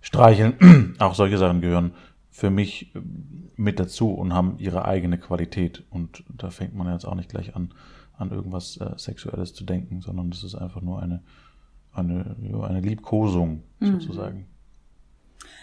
streicheln. 0.00 0.94
Auch 0.98 1.14
solche 1.14 1.36
Sachen 1.36 1.60
gehören 1.60 1.92
für 2.30 2.50
mich 2.50 2.94
äh, 2.94 3.00
mit 3.56 3.80
dazu 3.80 4.12
und 4.12 4.32
haben 4.32 4.58
ihre 4.58 4.86
eigene 4.86 5.18
Qualität. 5.18 5.84
Und 5.90 6.24
da 6.28 6.50
fängt 6.50 6.74
man 6.74 6.90
jetzt 6.92 7.04
auch 7.04 7.16
nicht 7.16 7.28
gleich 7.28 7.56
an, 7.56 7.74
an 8.18 8.30
irgendwas 8.30 8.76
äh, 8.78 8.98
Sexuelles 8.98 9.54
zu 9.54 9.64
denken, 9.64 10.00
sondern 10.00 10.30
das 10.30 10.42
ist 10.44 10.54
einfach 10.54 10.82
nur 10.82 11.00
eine, 11.02 11.22
eine, 11.92 12.36
eine 12.62 12.80
Liebkosung 12.80 13.62
mhm. 13.78 14.00
sozusagen. 14.00 14.46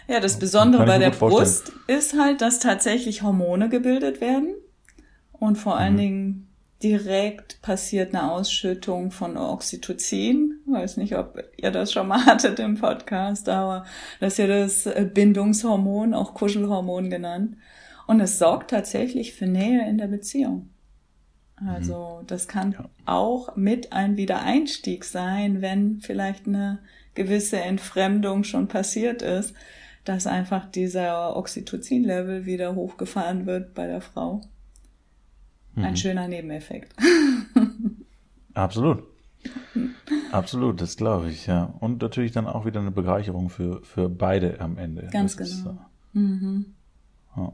Ja, 0.08 0.20
das 0.20 0.38
Besondere 0.38 0.86
bei 0.86 0.98
der 0.98 1.10
Brust 1.10 1.72
ist 1.86 2.18
halt, 2.18 2.40
dass 2.40 2.58
tatsächlich 2.58 3.22
Hormone 3.22 3.68
gebildet 3.68 4.20
werden 4.20 4.54
und 5.32 5.56
vor 5.56 5.76
allen 5.76 5.94
mhm. 5.94 5.98
Dingen 5.98 6.46
direkt 6.82 7.60
passiert 7.62 8.14
eine 8.14 8.30
Ausschüttung 8.30 9.10
von 9.10 9.36
Oxytocin. 9.36 10.60
Ich 10.66 10.72
weiß 10.72 10.96
nicht, 10.98 11.16
ob 11.16 11.42
ihr 11.56 11.70
das 11.70 11.92
schon 11.92 12.08
mal 12.08 12.20
hattet 12.26 12.58
im 12.58 12.76
Podcast, 12.76 13.48
aber 13.48 13.84
das 14.20 14.34
ist 14.34 14.38
ja 14.38 14.46
das 14.46 14.88
Bindungshormon, 15.12 16.14
auch 16.14 16.34
Kuschelhormon 16.34 17.10
genannt. 17.10 17.56
Und 18.06 18.20
es 18.20 18.38
sorgt 18.38 18.70
tatsächlich 18.70 19.34
für 19.34 19.46
Nähe 19.46 19.88
in 19.88 19.98
der 19.98 20.06
Beziehung. 20.06 20.68
Also 21.56 22.20
mhm. 22.20 22.26
das 22.26 22.48
kann 22.48 22.72
ja. 22.72 22.88
auch 23.06 23.56
mit 23.56 23.92
ein 23.92 24.16
Wiedereinstieg 24.16 25.04
sein, 25.04 25.62
wenn 25.62 26.00
vielleicht 26.00 26.46
eine 26.46 26.80
gewisse 27.14 27.60
Entfremdung 27.60 28.44
schon 28.44 28.68
passiert 28.68 29.22
ist, 29.22 29.54
dass 30.04 30.26
einfach 30.26 30.70
dieser 30.70 31.36
Oxytocin-Level 31.36 32.44
wieder 32.44 32.74
hochgefahren 32.74 33.46
wird 33.46 33.74
bei 33.74 33.86
der 33.86 34.00
Frau. 34.00 34.42
Ein 35.74 35.90
mhm. 35.90 35.96
schöner 35.96 36.28
Nebeneffekt. 36.28 36.94
Absolut. 38.54 39.02
Absolut, 40.32 40.80
das 40.80 40.96
glaube 40.96 41.30
ich, 41.30 41.46
ja. 41.46 41.74
Und 41.80 42.02
natürlich 42.02 42.32
dann 42.32 42.46
auch 42.46 42.64
wieder 42.64 42.80
eine 42.80 42.90
Bereicherung 42.90 43.50
für, 43.50 43.82
für 43.82 44.08
beide 44.08 44.60
am 44.60 44.78
Ende. 44.78 45.08
Ganz 45.12 45.36
das 45.36 45.58
genau. 45.58 45.70
Ist, 45.72 45.78
mhm. 46.14 46.74
ja. 47.36 47.52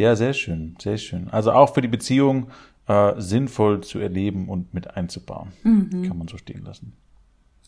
Ja. 0.00 0.16
sehr 0.16 0.32
schön, 0.32 0.76
sehr 0.80 0.98
schön. 0.98 1.28
Also 1.30 1.52
auch 1.52 1.74
für 1.74 1.80
die 1.80 1.88
Beziehung 1.88 2.50
äh, 2.86 3.12
sinnvoll 3.18 3.82
zu 3.82 3.98
erleben 3.98 4.48
und 4.48 4.74
mit 4.74 4.96
einzubauen. 4.96 5.52
Mhm. 5.62 6.02
Kann 6.06 6.18
man 6.18 6.28
so 6.28 6.36
stehen 6.36 6.64
lassen. 6.64 6.94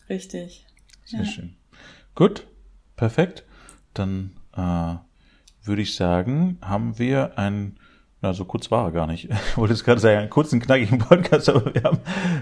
Richtig. 0.09 0.65
Sehr 1.05 1.21
ja. 1.21 1.25
schön. 1.25 1.55
Gut, 2.15 2.47
perfekt. 2.95 3.43
Dann 3.93 4.31
äh, 4.55 4.95
würde 5.63 5.81
ich 5.81 5.95
sagen, 5.95 6.57
haben 6.61 6.99
wir 6.99 7.37
ein 7.37 7.77
ja, 8.23 8.31
so 8.31 8.45
kurz 8.45 8.71
war 8.71 8.85
er 8.85 8.91
gar 8.91 9.05
nicht. 9.05 9.29
Ich 9.49 9.57
wollte 9.57 9.73
es 9.73 9.83
gerade 9.83 9.99
sagen, 9.99 10.17
einen 10.17 10.29
kurzen, 10.29 10.61
knackigen 10.61 10.97
Podcast, 10.97 11.49
aber 11.49 11.73
wir 11.73 11.83
haben, 11.83 11.99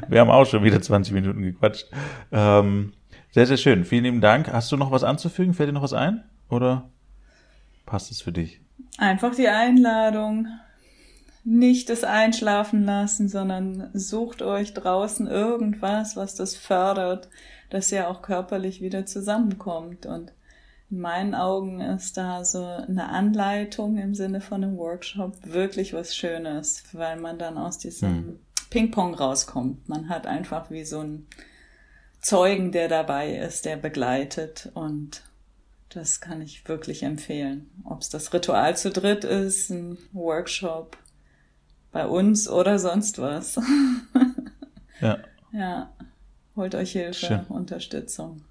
wir 0.08 0.20
haben 0.20 0.30
auch 0.30 0.46
schon 0.46 0.64
wieder 0.64 0.80
20 0.80 1.12
Minuten 1.12 1.42
gequatscht. 1.42 1.88
Ähm, 2.32 2.94
sehr, 3.32 3.48
sehr 3.48 3.58
schön. 3.58 3.84
Vielen 3.84 4.04
lieben 4.04 4.22
Dank. 4.22 4.52
Hast 4.54 4.72
du 4.72 4.78
noch 4.78 4.92
was 4.92 5.04
anzufügen? 5.04 5.56
Fällt 5.56 5.70
dir 5.70 5.74
noch 5.74 5.82
was 5.82 5.94
ein? 5.94 6.24
Oder 6.50 6.88
passt 7.88 8.12
es 8.12 8.22
für 8.22 8.32
dich? 8.32 8.62
Einfach 8.98 9.36
die 9.36 9.48
Einladung. 9.48 10.48
Nicht 11.44 11.90
das 11.90 12.04
Einschlafen 12.04 12.86
lassen, 12.86 13.28
sondern 13.28 13.90
sucht 13.94 14.44
euch 14.44 14.74
draußen 14.74 15.28
irgendwas, 15.28 16.16
was 16.16 16.36
das 16.36 16.56
fördert, 16.56 17.30
dass 17.72 17.92
ihr 17.92 18.10
auch 18.10 18.22
körperlich 18.22 18.82
wieder 18.82 19.08
zusammenkommt 19.08 20.06
und 20.06 20.32
in 20.92 21.00
meinen 21.00 21.34
Augen 21.34 21.80
ist 21.80 22.18
da 22.18 22.44
so 22.44 22.64
eine 22.66 23.08
Anleitung 23.08 23.98
im 23.98 24.14
Sinne 24.14 24.42
von 24.42 24.62
einem 24.62 24.78
Workshop 24.78 25.38
wirklich 25.44 25.94
was 25.94 26.16
Schönes, 26.16 26.84
weil 26.92 27.18
man 27.18 27.40
dann 27.40 27.58
aus 27.58 27.78
diesem 27.78 28.10
hm. 28.10 28.40
Ping-Pong 28.70 29.14
rauskommt. 29.14 29.88
Man 29.88 30.10
hat 30.10 30.28
einfach 30.28 30.70
wie 30.70 30.84
so 30.84 31.00
einen 31.00 31.28
Zeugen, 32.20 32.74
der 32.74 32.90
dabei 32.90 33.36
ist, 33.38 33.64
der 33.64 33.78
begleitet 33.78 34.70
und 34.74 35.24
das 35.94 36.22
kann 36.22 36.42
ich 36.42 36.68
wirklich 36.68 37.04
empfehlen. 37.04 37.70
Ob 37.84 38.02
es 38.02 38.10
das 38.10 38.34
Ritual 38.34 38.78
zu 38.78 38.92
dritt 38.92 39.24
ist, 39.24 39.70
ein 39.70 39.98
Workshop 40.14 40.98
bei 41.92 42.08
uns 42.08 42.50
oder 42.50 42.80
sonst 42.80 43.20
was. 43.20 43.60
ja. 45.02 45.18
Ja. 45.54 45.92
Holt 46.56 46.76
euch 46.76 46.94
Hilfe, 46.94 47.26
Schön. 47.26 47.44
Unterstützung. 47.50 48.44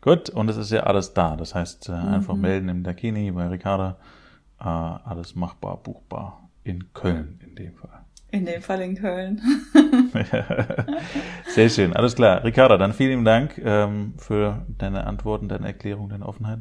Gut, 0.00 0.30
und 0.30 0.48
es 0.48 0.56
ist 0.56 0.70
ja 0.70 0.84
alles 0.84 1.12
da. 1.12 1.36
Das 1.36 1.54
heißt, 1.54 1.90
äh, 1.90 1.92
einfach 1.92 2.34
mhm. 2.34 2.40
melden 2.40 2.68
im 2.70 2.82
Dakini 2.82 3.30
bei 3.30 3.46
Ricarda. 3.48 3.98
Äh, 4.58 4.64
alles 4.64 5.34
machbar, 5.34 5.76
buchbar. 5.76 6.48
In 6.64 6.92
Köln 6.94 7.40
in 7.44 7.54
dem 7.54 7.74
Fall. 7.76 7.99
In 8.32 8.46
dem 8.46 8.62
Fall 8.62 8.80
in 8.82 8.94
Köln. 8.94 9.40
Sehr 11.48 11.68
schön, 11.68 11.94
alles 11.94 12.14
klar. 12.14 12.44
Ricarda, 12.44 12.78
dann 12.78 12.92
vielen 12.92 13.24
Dank 13.24 13.58
ähm, 13.58 14.14
für 14.18 14.64
deine 14.78 15.06
Antworten, 15.06 15.48
deine 15.48 15.66
Erklärung, 15.66 16.08
deine 16.08 16.26
Offenheit. 16.26 16.60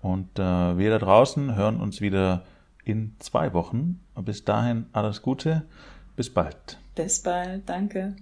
Und 0.00 0.38
äh, 0.38 0.42
wir 0.78 0.90
da 0.90 0.98
draußen 0.98 1.54
hören 1.54 1.80
uns 1.80 2.00
wieder 2.00 2.44
in 2.84 3.14
zwei 3.18 3.52
Wochen. 3.52 4.00
Bis 4.16 4.44
dahin 4.44 4.86
alles 4.92 5.22
Gute. 5.22 5.62
Bis 6.16 6.32
bald. 6.32 6.78
Bis 6.94 7.22
bald. 7.22 7.68
Danke. 7.68 8.16